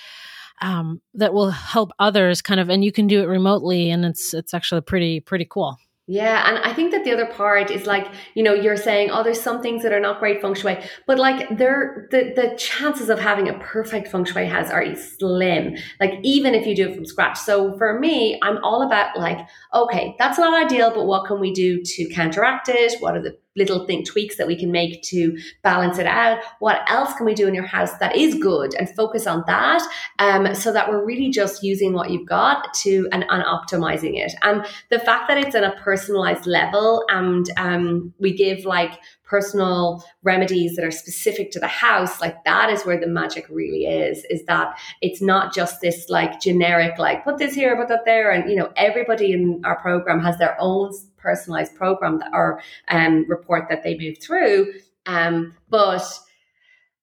um, 0.61 1.00
that 1.15 1.33
will 1.33 1.50
help 1.50 1.91
others 1.99 2.43
kind 2.43 2.61
of, 2.61 2.69
and 2.69 2.85
you 2.85 2.93
can 2.93 3.07
do 3.07 3.23
it 3.23 3.27
remotely, 3.27 3.91
and 3.91 4.05
it's 4.05 4.35
it's 4.35 4.53
actually 4.53 4.81
pretty 4.81 5.21
pretty 5.21 5.47
cool. 5.49 5.77
Yeah, 6.12 6.43
and 6.49 6.59
I 6.64 6.73
think 6.73 6.90
that 6.90 7.05
the 7.05 7.12
other 7.12 7.26
part 7.26 7.71
is 7.71 7.87
like, 7.87 8.05
you 8.35 8.43
know, 8.43 8.52
you're 8.52 8.76
saying, 8.76 9.11
oh, 9.12 9.23
there's 9.23 9.40
some 9.40 9.62
things 9.62 9.85
that 9.85 9.93
are 9.93 10.00
not 10.00 10.19
great 10.19 10.43
feng 10.43 10.55
shui, 10.55 10.76
but 11.07 11.21
like 11.21 11.57
there 11.57 12.09
the 12.11 12.33
the 12.35 12.57
chances 12.57 13.11
of 13.11 13.21
having 13.21 13.49
a 13.49 13.57
perfect 13.61 14.09
feng 14.09 14.25
shui 14.25 14.45
house 14.47 14.71
are 14.71 14.85
slim. 14.97 15.76
Like 16.00 16.14
even 16.25 16.52
if 16.52 16.67
you 16.67 16.75
do 16.75 16.88
it 16.88 16.97
from 16.97 17.05
scratch. 17.05 17.38
So 17.38 17.79
for 17.79 18.00
me, 18.00 18.40
I'm 18.43 18.59
all 18.64 18.83
about 18.83 19.17
like, 19.17 19.38
okay, 19.73 20.17
that's 20.19 20.37
not 20.37 20.64
ideal, 20.64 20.90
but 20.93 21.07
what 21.07 21.29
can 21.29 21.38
we 21.38 21.52
do 21.52 21.81
to 21.81 22.09
counteract 22.09 22.69
it? 22.69 23.00
What 23.00 23.17
are 23.17 23.23
the 23.23 23.38
little 23.57 23.87
thing 23.87 24.04
tweaks 24.04 24.37
that 24.37 24.47
we 24.47 24.57
can 24.57 24.71
make 24.71 25.02
to 25.02 25.37
balance 25.62 25.99
it 25.99 26.07
out. 26.07 26.40
What 26.61 26.80
else 26.88 27.12
can 27.14 27.26
we 27.26 27.35
do 27.35 27.49
in 27.49 27.54
your 27.54 27.66
house 27.66 27.92
that 27.99 28.16
is 28.16 28.35
good 28.37 28.75
and 28.75 28.88
focus 28.95 29.26
on 29.26 29.45
that 29.47 29.83
um, 30.19 30.54
so 30.54 30.73
that 30.73 30.88
we're 30.88 31.04
really 31.04 31.30
just 31.30 31.62
using 31.62 31.92
what 31.92 32.11
you've 32.11 32.28
got 32.28 32.73
to 32.75 33.09
and, 33.12 33.25
and 33.28 33.45
optimizing 33.45 34.19
it. 34.19 34.33
And 34.42 34.64
the 34.90 34.99
fact 34.99 35.28
that 35.28 35.38
it's 35.38 35.54
in 35.54 35.64
a 35.64 35.75
personalized 35.76 36.47
level 36.47 37.04
and 37.09 37.49
um, 37.57 38.14
we 38.19 38.33
give 38.33 38.64
like 38.64 38.92
personal 39.31 40.05
remedies 40.25 40.75
that 40.75 40.85
are 40.85 40.91
specific 40.91 41.53
to 41.53 41.61
the 41.61 41.69
house 41.69 42.21
like 42.21 42.43
that 42.45 42.69
is 42.69 42.83
where 42.83 42.99
the 42.99 43.07
magic 43.07 43.47
really 43.49 43.87
is 43.87 44.25
is 44.29 44.45
that 44.47 44.77
it's 45.01 45.23
not 45.23 45.55
just 45.55 45.81
this 45.81 46.09
like 46.09 46.41
generic 46.41 46.99
like 46.99 47.23
put 47.23 47.39
this 47.39 47.55
here 47.55 47.77
put 47.77 47.87
that 47.87 48.05
there 48.05 48.33
and 48.33 48.51
you 48.51 48.57
know 48.57 48.73
everybody 48.77 49.33
in 49.33 49.63
our 49.65 49.81
program 49.81 50.21
has 50.21 50.37
their 50.39 50.57
own 50.61 50.93
personalized 51.21 51.75
program 51.75 52.19
that, 52.19 52.31
or 52.33 52.61
um, 52.89 53.25
report 53.29 53.69
that 53.69 53.83
they 53.83 53.97
move 53.97 54.19
through. 54.19 54.73
Um, 55.07 55.55
but 55.69 56.03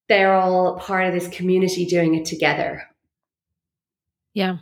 they're 0.09 0.33
all 0.33 0.77
part 0.77 1.07
of 1.07 1.13
this 1.13 1.27
community 1.29 1.85
doing 1.85 2.15
it 2.15 2.25
together. 2.25 2.83
Yeah. 4.33 4.57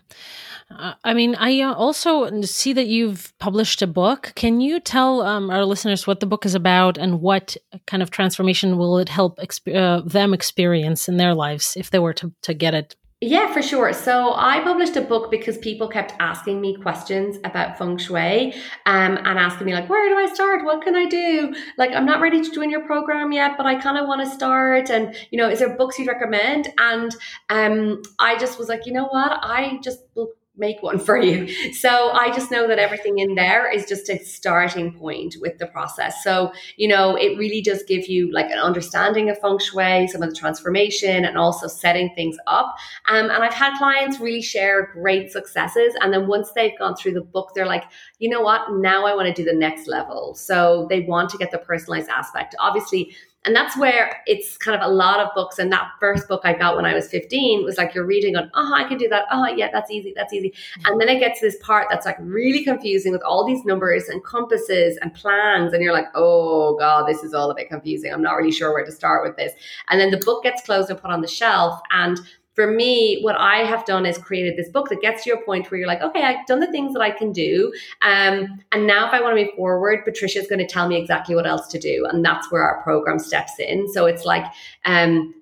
I 1.04 1.14
mean, 1.14 1.36
I 1.36 1.62
uh, 1.62 1.74
also 1.74 2.42
see 2.42 2.74
that 2.74 2.88
you've 2.88 3.34
published 3.40 3.82
a 3.82 3.88
book. 3.88 4.34
Can 4.36 4.62
you 4.62 4.80
tell 4.80 5.22
um, 5.22 5.50
our 5.50 5.66
listeners 5.66 6.06
what 6.06 6.20
the 6.20 6.26
book 6.26 6.46
is 6.46 6.56
about 6.56 6.98
and 6.98 7.22
what 7.22 7.58
kind 7.88 8.04
of 8.04 8.12
transformation 8.12 8.78
will 8.78 8.98
it 8.98 9.10
help 9.10 9.38
exp- 9.40 9.76
uh, 9.76 10.02
them 10.02 10.34
experience 10.34 11.08
in 11.08 11.18
their 11.18 11.34
lives 11.34 11.76
if 11.78 11.92
they 11.92 12.00
were 12.00 12.14
to, 12.14 12.32
to 12.44 12.54
get 12.54 12.74
it 12.74 12.96
yeah, 13.22 13.52
for 13.52 13.62
sure. 13.62 13.94
So 13.94 14.34
I 14.36 14.60
published 14.62 14.98
a 14.98 15.02
book 15.02 15.32
because 15.32 15.58
people 15.58 15.88
kept 15.88 16.14
asking 16.20 16.60
me 16.60 16.76
questions 16.76 17.38
about 17.46 17.78
feng 17.78 17.98
shui 17.98 18.54
um, 18.86 19.18
and 19.18 19.40
asking 19.40 19.66
me, 19.66 19.74
like, 19.74 19.90
where 19.90 20.10
do 20.10 20.18
I 20.18 20.32
start? 20.34 20.66
What 20.66 20.84
can 20.84 20.96
I 20.96 21.06
do? 21.06 21.56
Like, 21.78 21.92
I'm 21.94 22.06
not 22.06 22.20
ready 22.20 22.44
to 22.44 22.52
join 22.52 22.70
your 22.70 22.86
program 22.86 23.32
yet, 23.32 23.54
but 23.56 23.66
I 23.66 23.80
kind 23.80 23.98
of 23.98 24.06
want 24.06 24.22
to 24.22 24.30
start. 24.30 24.92
And, 24.92 25.16
you 25.32 25.38
know, 25.38 25.50
is 25.50 25.60
there 25.60 25.76
books 25.78 25.98
you'd 25.98 26.10
recommend? 26.10 26.74
And 26.78 27.16
um, 27.50 28.02
I 28.20 28.38
just 28.38 28.60
was 28.60 28.68
like, 28.68 28.86
you 28.86 28.92
know 28.92 29.06
what? 29.06 29.40
I 29.42 29.80
just 29.82 30.02
will 30.14 30.32
make 30.58 30.82
one 30.82 31.00
for 31.06 31.18
you. 31.18 31.48
So 31.74 32.12
I 32.12 32.32
just 32.32 32.52
know 32.52 32.68
that 32.68 32.80
everything 32.80 33.20
in 33.20 33.36
there 33.36 33.72
is 33.72 33.86
just 33.86 34.10
a 34.10 34.18
starting 34.20 34.94
point 34.94 35.36
with 35.40 35.58
the 35.58 35.68
process. 35.68 36.24
So, 36.24 36.52
you 36.78 36.88
know, 36.88 37.16
it 37.16 37.38
really 37.38 37.62
does 37.62 37.84
give 37.84 38.08
you 38.08 38.32
like 38.32 38.52
an 38.52 38.60
understanding 38.60 39.30
of 39.30 39.38
feng 39.40 39.60
shui, 39.60 40.08
some 40.08 40.22
of 40.22 40.30
the 40.30 40.36
transformation, 40.36 41.26
and 41.26 41.38
also 41.38 41.68
setting 41.68 42.14
things 42.16 42.38
up. 42.48 42.76
Um, 43.08 43.30
and 43.30 43.44
I've 43.44 43.54
had 43.54 43.78
clients 43.78 44.20
really 44.20 44.42
share 44.42 44.92
great 44.94 45.32
successes. 45.32 45.94
And 46.02 46.14
then 46.14 46.28
once 46.28 46.52
they've 46.52 46.78
gone 46.78 46.96
through 46.96 47.14
the 47.14 47.22
book, 47.22 47.52
they're 47.56 47.66
like, 47.66 47.84
you 48.20 48.30
know 48.30 48.42
what? 48.42 48.74
Now 48.74 49.06
I 49.06 49.16
want 49.16 49.28
to 49.28 49.34
do 49.34 49.50
the 49.50 49.58
next 49.58 49.88
level. 49.88 50.36
So 50.36 50.88
they 50.90 51.02
want 51.02 51.30
to 51.32 51.38
get 51.38 51.52
the 51.52 51.58
personalized 51.58 52.10
aspect. 52.10 52.56
Obviously, 52.60 53.16
and 53.46 53.56
that's 53.56 53.78
where 53.78 54.22
it's 54.26 54.58
kind 54.58 54.76
of 54.80 54.88
a 54.88 54.92
lot 54.92 55.20
of 55.20 55.30
books. 55.36 55.60
And 55.60 55.72
that 55.72 55.92
first 56.00 56.28
book 56.28 56.42
I 56.44 56.54
got 56.54 56.76
when 56.76 56.86
I 56.86 56.94
was 56.94 57.08
15 57.08 57.64
was 57.64 57.78
like 57.78 57.94
you're 57.94 58.06
reading 58.06 58.36
on, 58.36 58.50
oh, 58.56 58.74
I 58.74 58.86
can 58.86 58.98
do 58.98 59.08
that. 59.10 59.26
Oh, 59.32 59.48
yeah, 59.48 59.70
that's 59.72 59.92
easy. 59.92 60.14
That's 60.16 60.34
easy. 60.34 60.50
Mm-hmm. 60.50 60.92
And 60.92 61.02
then 61.02 61.10
it 61.10 61.20
gets 61.20 61.40
to 61.40 61.46
this 61.46 61.58
part 61.62 61.88
that's 61.90 62.06
like 62.06 62.18
really 62.20 62.64
confusing 62.64 63.12
with 63.12 63.22
all 63.22 63.46
these 63.46 63.64
numbers 63.64 64.10
and 64.10 64.24
compasses 64.24 64.98
and 65.02 65.14
plans. 65.14 65.74
And 65.74 65.84
you're 65.84 65.94
like, 65.94 66.08
oh, 66.16 66.76
God, 66.78 67.08
this 67.08 67.24
is 67.24 67.34
all 67.34 67.52
a 67.52 67.56
bit 67.56 67.70
confusing. 67.70 68.12
I'm 68.12 68.22
not 68.22 68.34
really 68.34 68.52
sure 68.52 68.74
where 68.74 68.86
to 68.86 68.92
start 68.92 69.24
with 69.26 69.38
this. 69.38 69.54
And 69.90 70.02
then 70.02 70.12
the 70.12 70.24
book 70.26 70.44
gets 70.44 70.64
closed 70.64 70.90
and 70.90 71.00
put 71.00 71.12
on 71.12 71.22
the 71.22 71.28
shelf. 71.28 71.80
And 71.92 72.20
for 72.56 72.72
me, 72.72 73.20
what 73.22 73.36
I 73.36 73.58
have 73.58 73.86
done 73.86 74.06
is 74.06 74.18
created 74.18 74.58
this 74.58 74.70
book 74.70 74.90
that 74.90 75.02
gets 75.02 75.24
to 75.24 75.30
your 75.30 75.44
point 75.44 75.70
where 75.70 75.78
you're 75.78 75.88
like, 75.88 76.02
okay, 76.02 76.24
I've 76.24 76.46
done 76.48 76.62
the 76.62 76.72
things 76.72 76.94
that 76.94 77.02
I 77.02 77.12
can 77.12 77.32
do. 77.32 77.74
Um, 78.02 78.60
and 78.72 78.88
now 78.88 79.06
if 79.08 79.14
I 79.14 79.22
want 79.22 79.38
to 79.38 79.44
move 79.44 79.54
forward, 79.56 80.06
Patricia 80.06 80.40
is 80.40 80.48
going 80.48 80.60
to 80.60 80.68
tell 80.68 80.88
me 80.88 80.96
exactly 80.96 81.36
what 81.36 81.46
else 81.46 81.68
to 81.68 81.80
do. 81.80 82.08
And 82.10 82.24
that's 82.24 82.52
where 82.52 82.64
our 82.64 82.82
program 82.82 83.20
steps 83.20 83.60
in. 83.60 83.92
So 83.92 84.06
it's 84.06 84.24
like, 84.24 84.46
um, 84.86 85.34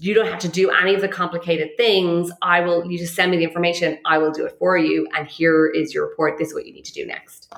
you 0.00 0.14
don't 0.14 0.26
have 0.26 0.38
to 0.40 0.48
do 0.48 0.70
any 0.70 0.94
of 0.94 1.00
the 1.00 1.08
complicated 1.08 1.70
things. 1.76 2.30
I 2.42 2.60
will, 2.60 2.90
you 2.90 2.98
just 2.98 3.14
send 3.14 3.30
me 3.30 3.38
the 3.38 3.44
information. 3.44 3.98
I 4.04 4.18
will 4.18 4.30
do 4.30 4.44
it 4.46 4.56
for 4.58 4.76
you. 4.76 5.06
And 5.16 5.26
here 5.26 5.66
is 5.66 5.94
your 5.94 6.08
report. 6.08 6.38
This 6.38 6.48
is 6.48 6.54
what 6.54 6.66
you 6.66 6.74
need 6.74 6.84
to 6.86 6.92
do 6.92 7.06
next. 7.06 7.52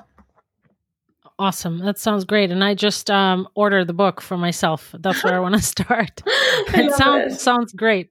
Awesome. 1.37 1.79
That 1.79 1.97
sounds 1.97 2.23
great. 2.23 2.49
And 2.49 2.63
I 2.63 2.73
just 2.75 3.11
um, 3.11 3.47
ordered 3.55 3.87
the 3.87 3.93
book 3.93 4.21
for 4.21 4.37
myself. 4.37 4.95
That's 4.99 5.21
where 5.23 5.35
I 5.35 5.39
want 5.39 5.55
to 5.55 5.61
start. 5.75 6.21
it 6.25 6.93
sounds 6.93 7.33
it. 7.33 7.39
sounds 7.39 7.73
great. 7.73 8.09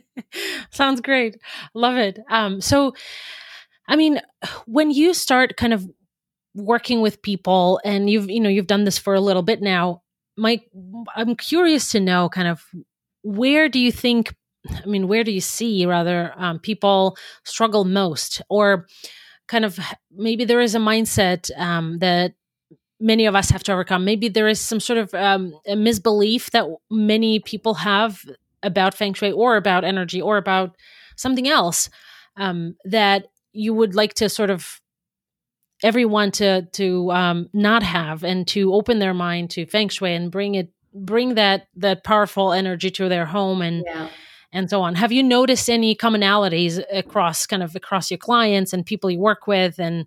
sounds 0.70 1.00
great. 1.00 1.36
Love 1.74 1.96
it. 1.96 2.18
Um, 2.28 2.60
so, 2.60 2.94
I 3.88 3.94
mean, 3.94 4.20
when 4.66 4.90
you 4.90 5.14
start 5.14 5.56
kind 5.56 5.72
of 5.72 5.88
working 6.54 7.00
with 7.00 7.22
people, 7.22 7.80
and 7.84 8.10
you've 8.10 8.28
you 8.28 8.40
know 8.40 8.48
you've 8.48 8.66
done 8.66 8.84
this 8.84 8.98
for 8.98 9.14
a 9.14 9.20
little 9.20 9.42
bit 9.42 9.62
now, 9.62 10.02
Mike, 10.36 10.68
I'm 11.14 11.36
curious 11.36 11.90
to 11.92 12.00
know 12.00 12.28
kind 12.28 12.48
of 12.48 12.64
where 13.22 13.68
do 13.68 13.78
you 13.78 13.92
think? 13.92 14.34
I 14.68 14.86
mean, 14.86 15.08
where 15.08 15.24
do 15.24 15.32
you 15.32 15.40
see 15.40 15.86
rather 15.86 16.32
um, 16.36 16.58
people 16.58 17.16
struggle 17.44 17.84
most, 17.84 18.42
or 18.48 18.86
kind 19.48 19.64
of 19.64 19.78
maybe 20.10 20.44
there 20.44 20.60
is 20.60 20.74
a 20.74 20.78
mindset 20.78 21.50
um, 21.58 21.98
that 21.98 22.34
many 23.00 23.26
of 23.26 23.34
us 23.34 23.50
have 23.50 23.62
to 23.64 23.72
overcome. 23.72 24.04
Maybe 24.04 24.28
there 24.28 24.48
is 24.48 24.60
some 24.60 24.80
sort 24.80 24.98
of 24.98 25.12
um, 25.14 25.54
a 25.66 25.74
misbelief 25.74 26.50
that 26.52 26.66
many 26.90 27.40
people 27.40 27.74
have 27.74 28.24
about 28.62 28.94
feng 28.94 29.12
shui 29.12 29.32
or 29.32 29.56
about 29.56 29.84
energy 29.84 30.20
or 30.20 30.36
about 30.36 30.76
something 31.16 31.48
else 31.48 31.90
um, 32.36 32.76
that 32.84 33.26
you 33.52 33.74
would 33.74 33.94
like 33.94 34.14
to 34.14 34.28
sort 34.28 34.50
of 34.50 34.80
everyone 35.82 36.30
to 36.30 36.62
to 36.72 37.10
um, 37.10 37.48
not 37.52 37.82
have 37.82 38.22
and 38.22 38.46
to 38.46 38.72
open 38.72 39.00
their 39.00 39.14
mind 39.14 39.50
to 39.50 39.66
feng 39.66 39.88
shui 39.88 40.14
and 40.14 40.30
bring 40.30 40.54
it 40.54 40.72
bring 40.94 41.34
that 41.34 41.66
that 41.74 42.04
powerful 42.04 42.52
energy 42.52 42.90
to 42.90 43.08
their 43.08 43.26
home 43.26 43.60
and 43.60 43.82
yeah 43.84 44.08
and 44.52 44.68
so 44.68 44.82
on. 44.82 44.94
Have 44.94 45.12
you 45.12 45.22
noticed 45.22 45.70
any 45.70 45.94
commonalities 45.94 46.82
across 46.92 47.46
kind 47.46 47.62
of 47.62 47.74
across 47.74 48.10
your 48.10 48.18
clients 48.18 48.72
and 48.72 48.84
people 48.84 49.10
you 49.10 49.18
work 49.18 49.46
with 49.46 49.78
and 49.78 50.06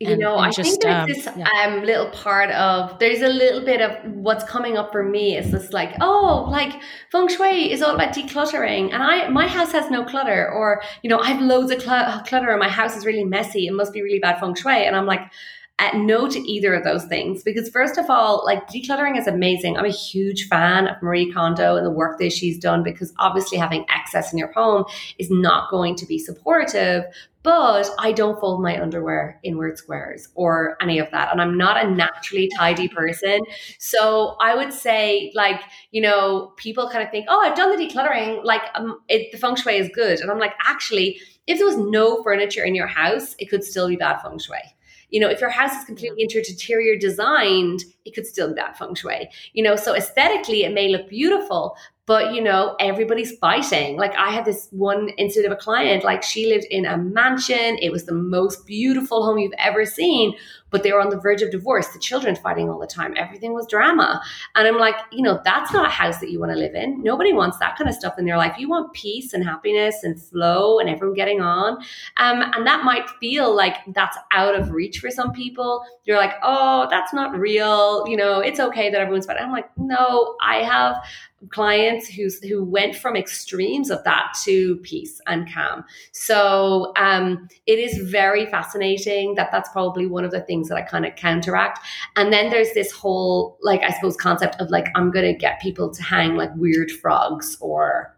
you 0.00 0.12
and, 0.12 0.20
know, 0.20 0.36
and 0.36 0.46
I 0.46 0.50
just, 0.50 0.80
think 0.80 0.82
there's 0.82 1.00
um, 1.00 1.08
this 1.08 1.28
yeah. 1.36 1.66
um, 1.66 1.82
little 1.82 2.08
part 2.10 2.50
of 2.52 3.00
there's 3.00 3.20
a 3.20 3.28
little 3.28 3.64
bit 3.64 3.80
of 3.80 4.12
what's 4.12 4.44
coming 4.44 4.76
up 4.76 4.92
for 4.92 5.02
me 5.02 5.36
is 5.36 5.50
this 5.50 5.72
like, 5.72 5.92
oh, 6.00 6.46
like 6.48 6.80
feng 7.10 7.26
shui 7.26 7.72
is 7.72 7.82
all 7.82 7.96
about 7.96 8.14
decluttering, 8.14 8.92
and 8.92 9.02
I 9.02 9.28
my 9.28 9.48
house 9.48 9.72
has 9.72 9.90
no 9.90 10.04
clutter, 10.04 10.48
or 10.52 10.82
you 11.02 11.10
know, 11.10 11.18
I 11.18 11.26
have 11.26 11.42
loads 11.42 11.72
of 11.72 11.82
cl- 11.82 12.22
clutter, 12.24 12.50
and 12.50 12.60
my 12.60 12.68
house 12.68 12.96
is 12.96 13.04
really 13.04 13.24
messy. 13.24 13.66
It 13.66 13.72
must 13.72 13.92
be 13.92 14.00
really 14.00 14.20
bad 14.20 14.38
feng 14.38 14.54
shui, 14.54 14.86
and 14.86 14.94
I'm 14.94 15.06
like, 15.06 15.32
at 15.78 15.94
no 15.94 16.28
to 16.28 16.40
either 16.40 16.74
of 16.74 16.84
those 16.84 17.04
things 17.04 17.42
because 17.42 17.68
first 17.68 17.98
of 17.98 18.10
all 18.10 18.42
like 18.44 18.68
decluttering 18.68 19.18
is 19.18 19.26
amazing 19.26 19.76
i'm 19.76 19.84
a 19.84 19.90
huge 19.90 20.48
fan 20.48 20.88
of 20.88 21.00
marie 21.02 21.32
kondo 21.32 21.76
and 21.76 21.86
the 21.86 21.90
work 21.90 22.18
that 22.18 22.32
she's 22.32 22.58
done 22.58 22.82
because 22.82 23.12
obviously 23.18 23.56
having 23.56 23.84
excess 23.88 24.32
in 24.32 24.38
your 24.38 24.52
home 24.52 24.84
is 25.18 25.30
not 25.30 25.70
going 25.70 25.94
to 25.94 26.06
be 26.06 26.18
supportive 26.18 27.04
but 27.48 27.88
I 27.98 28.12
don't 28.12 28.38
fold 28.40 28.62
my 28.62 28.78
underwear 28.78 29.40
in 29.42 29.56
word 29.56 29.78
squares 29.78 30.28
or 30.34 30.76
any 30.82 30.98
of 30.98 31.10
that. 31.12 31.32
And 31.32 31.40
I'm 31.40 31.56
not 31.56 31.82
a 31.82 31.90
naturally 31.90 32.50
tidy 32.58 32.88
person. 32.88 33.40
So 33.78 34.36
I 34.40 34.54
would 34.54 34.72
say, 34.72 35.32
like, 35.34 35.62
you 35.90 36.02
know, 36.02 36.52
people 36.56 36.90
kind 36.90 37.02
of 37.02 37.10
think, 37.10 37.26
oh, 37.28 37.40
I've 37.40 37.56
done 37.56 37.74
the 37.74 37.82
decluttering, 37.82 38.44
like, 38.44 38.62
um, 38.74 39.00
it, 39.08 39.30
the 39.32 39.38
feng 39.38 39.56
shui 39.56 39.76
is 39.76 39.88
good. 39.94 40.20
And 40.20 40.30
I'm 40.30 40.38
like, 40.38 40.54
actually, 40.62 41.20
if 41.46 41.58
there 41.58 41.66
was 41.66 41.78
no 41.78 42.22
furniture 42.22 42.64
in 42.64 42.74
your 42.74 42.88
house, 42.88 43.34
it 43.38 43.48
could 43.48 43.64
still 43.64 43.88
be 43.88 43.96
bad 43.96 44.20
feng 44.20 44.38
shui. 44.38 44.58
You 45.10 45.20
know, 45.20 45.28
if 45.28 45.40
your 45.40 45.50
house 45.50 45.72
is 45.72 45.84
completely 45.84 46.22
interior 46.22 46.98
designed, 46.98 47.84
it 48.04 48.14
could 48.14 48.26
still 48.26 48.48
be 48.48 48.54
bad 48.54 48.76
feng 48.76 48.94
shui. 48.94 49.28
You 49.52 49.62
know, 49.62 49.76
so 49.76 49.94
aesthetically 49.94 50.64
it 50.64 50.72
may 50.72 50.88
look 50.88 51.08
beautiful, 51.08 51.76
but 52.06 52.34
you 52.34 52.40
know, 52.40 52.74
everybody's 52.80 53.36
fighting. 53.36 53.96
Like 53.96 54.16
I 54.16 54.30
had 54.30 54.46
this 54.46 54.68
one 54.70 55.10
incident 55.10 55.52
of 55.52 55.58
a 55.58 55.60
client, 55.60 56.04
like 56.04 56.22
she 56.22 56.46
lived 56.46 56.66
in 56.70 56.86
a 56.86 56.96
mansion. 56.96 57.76
It 57.82 57.92
was 57.92 58.06
the 58.06 58.14
most 58.14 58.66
beautiful 58.66 59.24
home 59.24 59.38
you've 59.38 59.52
ever 59.58 59.84
seen. 59.84 60.34
But 60.70 60.82
they 60.82 60.92
were 60.92 61.00
on 61.00 61.10
the 61.10 61.18
verge 61.18 61.42
of 61.42 61.50
divorce, 61.50 61.88
the 61.88 61.98
children 61.98 62.36
fighting 62.36 62.68
all 62.68 62.78
the 62.78 62.86
time, 62.86 63.14
everything 63.16 63.54
was 63.54 63.66
drama. 63.66 64.20
And 64.54 64.66
I'm 64.66 64.78
like, 64.78 64.96
you 65.12 65.22
know, 65.22 65.40
that's 65.44 65.72
not 65.72 65.86
a 65.86 65.90
house 65.90 66.18
that 66.20 66.30
you 66.30 66.40
want 66.40 66.52
to 66.52 66.58
live 66.58 66.74
in. 66.74 67.02
Nobody 67.02 67.32
wants 67.32 67.58
that 67.58 67.76
kind 67.76 67.88
of 67.88 67.94
stuff 67.94 68.18
in 68.18 68.24
their 68.24 68.36
life. 68.36 68.56
You 68.58 68.68
want 68.68 68.92
peace 68.92 69.32
and 69.32 69.44
happiness 69.44 70.02
and 70.02 70.20
flow 70.20 70.78
and 70.78 70.88
everyone 70.88 71.14
getting 71.14 71.40
on. 71.40 71.78
Um, 72.16 72.42
and 72.54 72.66
that 72.66 72.84
might 72.84 73.08
feel 73.20 73.54
like 73.54 73.76
that's 73.88 74.16
out 74.32 74.54
of 74.54 74.70
reach 74.70 74.98
for 74.98 75.10
some 75.10 75.32
people. 75.32 75.84
You're 76.04 76.18
like, 76.18 76.34
oh, 76.42 76.86
that's 76.90 77.12
not 77.12 77.38
real. 77.38 78.06
You 78.06 78.16
know, 78.16 78.40
it's 78.40 78.60
okay 78.60 78.90
that 78.90 79.00
everyone's 79.00 79.26
fighting. 79.26 79.44
I'm 79.44 79.52
like, 79.52 79.70
no, 79.78 80.36
I 80.42 80.62
have 80.62 80.96
clients 81.50 82.08
who's 82.08 82.42
who 82.42 82.64
went 82.64 82.96
from 82.96 83.14
extremes 83.14 83.90
of 83.90 84.02
that 84.02 84.32
to 84.42 84.76
peace 84.78 85.20
and 85.28 85.50
calm 85.52 85.84
so 86.10 86.92
um, 86.96 87.48
it 87.66 87.78
is 87.78 88.10
very 88.10 88.44
fascinating 88.46 89.36
that 89.36 89.50
that's 89.52 89.68
probably 89.70 90.06
one 90.06 90.24
of 90.24 90.32
the 90.32 90.40
things 90.40 90.57
that 90.66 90.76
i 90.76 90.82
kind 90.82 91.06
of 91.06 91.14
counteract. 91.14 91.78
And 92.16 92.32
then 92.32 92.50
there's 92.50 92.72
this 92.72 92.90
whole 92.90 93.56
like 93.62 93.82
i 93.82 93.92
suppose 93.92 94.16
concept 94.16 94.56
of 94.60 94.70
like 94.70 94.88
i'm 94.96 95.12
gonna 95.12 95.32
get 95.32 95.60
people 95.60 95.88
to 95.90 96.02
hang 96.02 96.34
like 96.34 96.50
weird 96.56 96.90
frogs 96.90 97.56
or 97.60 98.17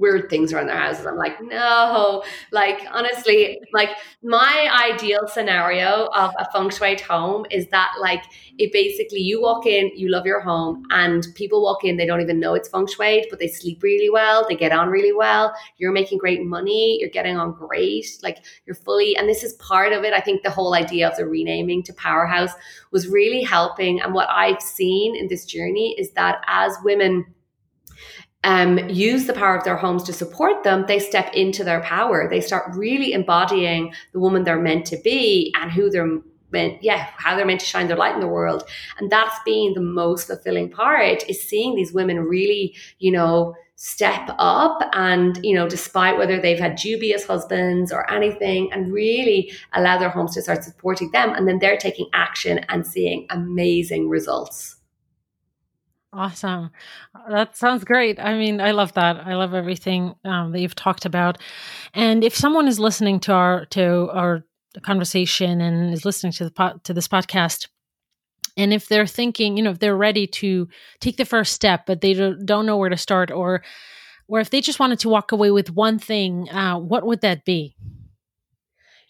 weird 0.00 0.30
things 0.30 0.52
around 0.52 0.66
their 0.66 0.78
houses. 0.78 1.06
I'm 1.06 1.16
like, 1.16 1.40
no, 1.42 2.24
like 2.50 2.80
honestly, 2.90 3.60
like 3.72 3.90
my 4.22 4.90
ideal 4.90 5.28
scenario 5.28 6.08
of 6.14 6.32
a 6.38 6.50
feng 6.52 6.70
shui 6.70 6.96
home 6.98 7.44
is 7.50 7.68
that 7.68 7.92
like 8.00 8.24
it 8.58 8.72
basically 8.72 9.20
you 9.20 9.40
walk 9.42 9.66
in, 9.66 9.90
you 9.94 10.08
love 10.08 10.26
your 10.26 10.40
home, 10.40 10.84
and 10.90 11.26
people 11.34 11.62
walk 11.62 11.84
in, 11.84 11.96
they 11.96 12.06
don't 12.06 12.20
even 12.20 12.40
know 12.40 12.54
it's 12.54 12.68
feng 12.68 12.86
shui, 12.86 13.26
but 13.30 13.38
they 13.38 13.48
sleep 13.48 13.82
really 13.82 14.10
well, 14.10 14.46
they 14.48 14.56
get 14.56 14.72
on 14.72 14.88
really 14.88 15.12
well, 15.12 15.54
you're 15.76 15.92
making 15.92 16.18
great 16.18 16.42
money, 16.42 16.98
you're 16.98 17.10
getting 17.10 17.36
on 17.36 17.52
great, 17.52 18.06
like 18.22 18.38
you're 18.66 18.74
fully, 18.74 19.16
and 19.16 19.28
this 19.28 19.42
is 19.44 19.52
part 19.54 19.92
of 19.92 20.04
it. 20.04 20.14
I 20.14 20.20
think 20.20 20.42
the 20.42 20.50
whole 20.50 20.74
idea 20.74 21.08
of 21.08 21.16
the 21.16 21.26
renaming 21.26 21.82
to 21.84 21.92
powerhouse 21.92 22.52
was 22.90 23.08
really 23.08 23.42
helping. 23.42 24.00
And 24.00 24.14
what 24.14 24.28
I've 24.30 24.62
seen 24.62 25.14
in 25.14 25.28
this 25.28 25.44
journey 25.44 25.94
is 25.98 26.12
that 26.12 26.42
as 26.46 26.74
women 26.82 27.26
um, 28.44 28.78
use 28.88 29.26
the 29.26 29.32
power 29.32 29.56
of 29.56 29.64
their 29.64 29.76
homes 29.76 30.02
to 30.04 30.12
support 30.12 30.64
them, 30.64 30.86
they 30.86 30.98
step 30.98 31.32
into 31.34 31.62
their 31.64 31.80
power. 31.80 32.28
They 32.28 32.40
start 32.40 32.74
really 32.74 33.12
embodying 33.12 33.92
the 34.12 34.20
woman 34.20 34.44
they're 34.44 34.58
meant 34.60 34.86
to 34.86 34.96
be 34.96 35.54
and 35.60 35.70
who 35.70 35.90
they're 35.90 36.20
meant, 36.50 36.82
yeah, 36.82 37.08
how 37.16 37.36
they're 37.36 37.46
meant 37.46 37.60
to 37.60 37.66
shine 37.66 37.86
their 37.86 37.96
light 37.96 38.14
in 38.14 38.20
the 38.20 38.26
world. 38.26 38.64
And 38.98 39.10
that's 39.10 39.38
been 39.44 39.74
the 39.74 39.80
most 39.80 40.26
fulfilling 40.26 40.70
part 40.70 41.28
is 41.28 41.42
seeing 41.42 41.76
these 41.76 41.92
women 41.92 42.18
really, 42.20 42.74
you 42.98 43.12
know, 43.12 43.54
step 43.76 44.28
up 44.38 44.82
and, 44.92 45.38
you 45.44 45.54
know, 45.54 45.68
despite 45.68 46.18
whether 46.18 46.40
they've 46.40 46.58
had 46.58 46.76
dubious 46.76 47.24
husbands 47.24 47.92
or 47.92 48.10
anything, 48.10 48.70
and 48.72 48.92
really 48.92 49.52
allow 49.72 49.96
their 49.98 50.10
homes 50.10 50.34
to 50.34 50.42
start 50.42 50.62
supporting 50.64 51.10
them. 51.12 51.30
And 51.34 51.48
then 51.48 51.60
they're 51.60 51.78
taking 51.78 52.08
action 52.12 52.58
and 52.68 52.86
seeing 52.86 53.26
amazing 53.30 54.08
results. 54.08 54.79
Awesome. 56.12 56.70
That 57.28 57.56
sounds 57.56 57.84
great. 57.84 58.18
I 58.18 58.36
mean, 58.36 58.60
I 58.60 58.72
love 58.72 58.92
that. 58.94 59.18
I 59.24 59.36
love 59.36 59.54
everything 59.54 60.14
um, 60.24 60.50
that 60.52 60.60
you've 60.60 60.74
talked 60.74 61.04
about. 61.04 61.38
And 61.94 62.24
if 62.24 62.34
someone 62.34 62.66
is 62.66 62.80
listening 62.80 63.20
to 63.20 63.32
our 63.32 63.66
to 63.66 64.10
our 64.12 64.44
conversation 64.82 65.60
and 65.60 65.94
is 65.94 66.04
listening 66.04 66.32
to 66.32 66.44
the 66.44 66.50
po- 66.50 66.80
to 66.82 66.92
this 66.92 67.06
podcast, 67.06 67.68
and 68.56 68.72
if 68.72 68.88
they're 68.88 69.06
thinking, 69.06 69.56
you 69.56 69.62
know, 69.62 69.70
if 69.70 69.78
they're 69.78 69.96
ready 69.96 70.26
to 70.26 70.68
take 70.98 71.16
the 71.16 71.24
first 71.24 71.52
step, 71.52 71.86
but 71.86 72.00
they 72.00 72.14
don't 72.14 72.66
know 72.66 72.76
where 72.76 72.90
to 72.90 72.96
start, 72.96 73.30
or 73.30 73.62
or 74.26 74.40
if 74.40 74.50
they 74.50 74.60
just 74.60 74.80
wanted 74.80 74.98
to 75.00 75.08
walk 75.08 75.30
away 75.30 75.52
with 75.52 75.70
one 75.70 76.00
thing, 76.00 76.50
uh, 76.50 76.76
what 76.78 77.06
would 77.06 77.20
that 77.20 77.44
be? 77.44 77.76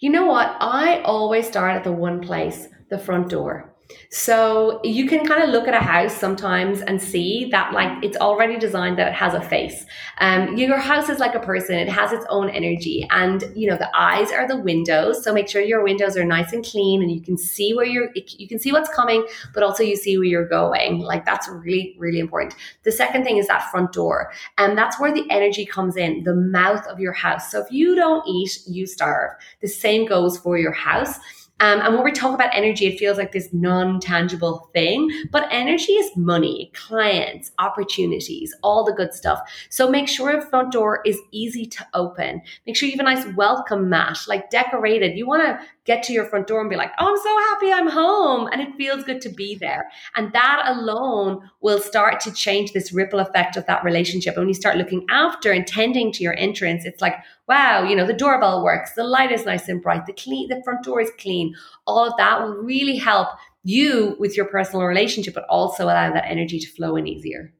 You 0.00 0.10
know 0.10 0.26
what? 0.26 0.54
I 0.60 1.00
always 1.02 1.46
start 1.46 1.76
at 1.76 1.84
the 1.84 1.92
one 1.92 2.20
place, 2.20 2.68
the 2.90 2.98
front 2.98 3.30
door. 3.30 3.74
So 4.10 4.80
you 4.82 5.06
can 5.06 5.24
kind 5.26 5.42
of 5.42 5.50
look 5.50 5.68
at 5.68 5.74
a 5.74 5.84
house 5.84 6.12
sometimes 6.12 6.80
and 6.80 7.00
see 7.00 7.48
that 7.52 7.72
like 7.72 8.02
it's 8.02 8.16
already 8.16 8.58
designed 8.58 8.98
that 8.98 9.08
it 9.08 9.14
has 9.14 9.34
a 9.34 9.40
face. 9.40 9.86
Um, 10.18 10.56
your 10.56 10.78
house 10.78 11.08
is 11.08 11.18
like 11.18 11.34
a 11.34 11.40
person; 11.40 11.76
it 11.76 11.88
has 11.88 12.12
its 12.12 12.26
own 12.28 12.50
energy, 12.50 13.06
and 13.10 13.44
you 13.54 13.68
know 13.68 13.76
the 13.76 13.90
eyes 13.96 14.32
are 14.32 14.48
the 14.48 14.56
windows. 14.56 15.22
So 15.22 15.32
make 15.32 15.48
sure 15.48 15.62
your 15.62 15.84
windows 15.84 16.16
are 16.16 16.24
nice 16.24 16.52
and 16.52 16.64
clean, 16.64 17.02
and 17.02 17.10
you 17.10 17.20
can 17.20 17.38
see 17.38 17.72
where 17.72 17.86
you're. 17.86 18.10
You 18.14 18.48
can 18.48 18.58
see 18.58 18.72
what's 18.72 18.92
coming, 18.94 19.26
but 19.54 19.62
also 19.62 19.82
you 19.82 19.96
see 19.96 20.18
where 20.18 20.26
you're 20.26 20.48
going. 20.48 20.98
Like 20.98 21.24
that's 21.24 21.48
really 21.48 21.94
really 21.98 22.18
important. 22.18 22.54
The 22.82 22.92
second 22.92 23.24
thing 23.24 23.36
is 23.36 23.46
that 23.46 23.70
front 23.70 23.92
door, 23.92 24.32
and 24.58 24.76
that's 24.76 24.98
where 24.98 25.12
the 25.12 25.26
energy 25.30 25.64
comes 25.64 25.96
in, 25.96 26.24
the 26.24 26.34
mouth 26.34 26.86
of 26.86 26.98
your 26.98 27.12
house. 27.12 27.50
So 27.50 27.60
if 27.60 27.70
you 27.70 27.94
don't 27.94 28.26
eat, 28.26 28.58
you 28.66 28.86
starve. 28.86 29.32
The 29.60 29.68
same 29.68 30.06
goes 30.06 30.36
for 30.36 30.58
your 30.58 30.72
house. 30.72 31.18
Um, 31.60 31.80
and 31.80 31.94
when 31.94 32.04
we 32.04 32.12
talk 32.12 32.34
about 32.34 32.54
energy, 32.54 32.86
it 32.86 32.98
feels 32.98 33.18
like 33.18 33.32
this 33.32 33.50
non 33.52 34.00
tangible 34.00 34.70
thing, 34.72 35.10
but 35.30 35.46
energy 35.50 35.92
is 35.92 36.16
money, 36.16 36.72
clients, 36.74 37.52
opportunities, 37.58 38.54
all 38.62 38.84
the 38.84 38.92
good 38.92 39.12
stuff. 39.12 39.40
So 39.68 39.90
make 39.90 40.08
sure 40.08 40.32
the 40.40 40.46
front 40.46 40.72
door 40.72 41.00
is 41.04 41.18
easy 41.30 41.66
to 41.66 41.86
open. 41.94 42.42
Make 42.66 42.76
sure 42.76 42.88
you 42.88 42.96
have 42.96 43.06
a 43.06 43.14
nice 43.14 43.26
welcome 43.36 43.88
mat, 43.88 44.18
like 44.26 44.50
decorated. 44.50 45.16
You 45.16 45.26
want 45.26 45.42
to 45.42 45.66
get 45.84 46.02
to 46.04 46.12
your 46.12 46.26
front 46.26 46.46
door 46.46 46.60
and 46.60 46.70
be 46.70 46.76
like, 46.76 46.92
oh, 46.98 47.08
I'm 47.08 47.16
so 47.16 47.38
happy 47.50 47.72
I'm 47.72 47.88
home. 47.88 48.48
And 48.52 48.60
it 48.60 48.76
feels 48.76 49.04
good 49.04 49.20
to 49.22 49.28
be 49.28 49.56
there. 49.56 49.90
And 50.14 50.32
that 50.32 50.62
alone 50.66 51.50
will 51.60 51.80
start 51.80 52.20
to 52.20 52.32
change 52.32 52.72
this 52.72 52.92
ripple 52.92 53.18
effect 53.18 53.56
of 53.56 53.66
that 53.66 53.82
relationship. 53.82 54.34
And 54.34 54.42
when 54.42 54.48
you 54.48 54.54
start 54.54 54.76
looking 54.76 55.04
after 55.10 55.52
and 55.52 55.66
tending 55.66 56.12
to 56.12 56.22
your 56.22 56.36
entrance, 56.36 56.84
it's 56.84 57.00
like, 57.00 57.16
wow, 57.50 57.82
you 57.82 57.96
know, 57.96 58.06
the 58.06 58.12
doorbell 58.12 58.62
works, 58.62 58.92
the 58.92 59.02
light 59.02 59.32
is 59.32 59.44
nice 59.44 59.68
and 59.68 59.82
bright, 59.82 60.06
the 60.06 60.12
clean, 60.12 60.48
the 60.48 60.62
front 60.62 60.84
door 60.84 61.00
is 61.00 61.10
clean. 61.18 61.52
All 61.84 62.06
of 62.06 62.16
that 62.16 62.40
will 62.40 62.54
really 62.54 62.96
help 62.96 63.28
you 63.64 64.14
with 64.20 64.36
your 64.36 64.46
personal 64.46 64.86
relationship, 64.86 65.34
but 65.34 65.46
also 65.48 65.84
allow 65.84 66.12
that 66.12 66.30
energy 66.30 66.60
to 66.60 66.70
flow 66.70 66.94
in 66.94 67.08
easier. 67.08 67.52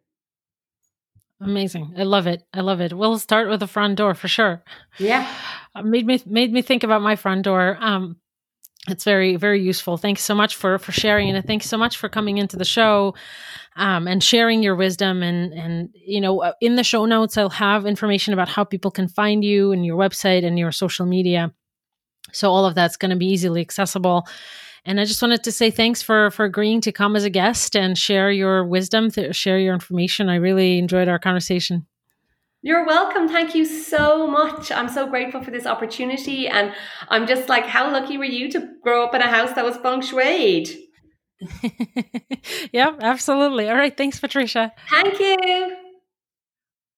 Amazing. 1.40 1.94
I 1.98 2.05
love 2.05 2.29
it. 2.29 2.44
I 2.55 2.61
love 2.61 2.81
it. 2.81 2.96
We'll 2.96 3.18
start 3.18 3.48
with 3.48 3.59
the 3.59 3.66
front 3.66 3.96
door 3.96 4.14
for 4.14 4.29
sure. 4.29 4.62
Yeah. 4.98 5.26
Uh, 5.74 5.83
made 5.83 6.07
me 6.07 6.22
made 6.24 6.53
me 6.53 6.62
think 6.62 6.85
about 6.85 7.03
my 7.03 7.16
front 7.16 7.42
door. 7.42 7.76
Um 7.81 8.16
it's 8.88 9.05
very 9.05 9.37
very 9.37 9.62
useful. 9.62 9.97
Thanks 9.97 10.23
so 10.23 10.35
much 10.35 10.57
for 10.57 10.79
for 10.79 10.93
sharing 10.93 11.31
and 11.31 11.47
thanks 11.47 11.66
so 11.66 11.77
much 11.77 11.97
for 11.97 12.09
coming 12.09 12.38
into 12.38 12.57
the 12.57 12.64
show 12.64 13.14
um, 13.77 14.09
and 14.09 14.23
sharing 14.23 14.62
your 14.62 14.75
wisdom 14.75 15.23
and 15.23 15.53
and 15.53 15.90
you 15.95 16.21
know 16.21 16.43
uh, 16.43 16.53
in 16.61 16.77
the 16.77 16.85
show 16.85 17.05
notes 17.05 17.37
I'll 17.37 17.51
have 17.51 17.85
information 17.87 18.33
about 18.33 18.49
how 18.49 18.64
people 18.64 18.90
can 18.90 19.09
find 19.09 19.45
you 19.45 19.73
and 19.73 19.85
your 19.85 19.99
website 19.99 20.45
and 20.45 20.59
your 20.59 20.73
social 20.73 21.07
media. 21.07 21.53
So 22.33 22.51
all 22.51 22.64
of 22.64 22.75
that's 22.75 22.97
going 22.97 23.11
to 23.11 23.16
be 23.16 23.27
easily 23.27 23.61
accessible. 23.61 24.27
And 24.85 24.99
I 24.99 25.05
just 25.05 25.21
wanted 25.21 25.45
to 25.45 25.53
say 25.53 25.71
thanks 25.71 26.01
for 26.01 26.31
for 26.31 26.47
agreeing 26.47 26.81
to 26.83 26.93
come 26.93 27.16
as 27.16 27.25
a 27.25 27.31
guest 27.31 27.77
and 27.77 27.99
share 27.99 28.31
your 28.31 28.64
wisdom, 28.64 29.11
th- 29.11 29.37
share 29.37 29.59
your 29.59 29.75
information. 29.75 30.31
I 30.31 30.37
really 30.37 30.79
enjoyed 30.79 31.09
our 31.09 31.19
conversation. 31.19 31.87
You're 32.62 32.85
welcome. 32.85 33.27
Thank 33.27 33.55
you 33.55 33.64
so 33.64 34.27
much. 34.27 34.70
I'm 34.70 34.88
so 34.88 35.07
grateful 35.07 35.42
for 35.42 35.51
this 35.51 35.64
opportunity. 35.64 36.46
And 36.46 36.75
I'm 37.09 37.27
just 37.27 37.49
like, 37.49 37.64
how 37.64 37.90
lucky 37.90 38.18
were 38.18 38.25
you 38.25 38.51
to 38.53 38.68
grow 38.83 39.05
up 39.05 39.14
in 39.14 39.23
a 39.23 39.29
house 39.29 39.55
that 39.55 39.64
was 39.64 39.79
feng 39.79 40.03
shui? 40.03 40.66
yeah, 42.73 42.94
absolutely. 43.01 43.70
All 43.70 43.77
right. 43.77 43.96
Thanks, 43.96 44.20
Patricia. 44.20 44.73
Thank 44.90 45.18
you. 45.18 45.77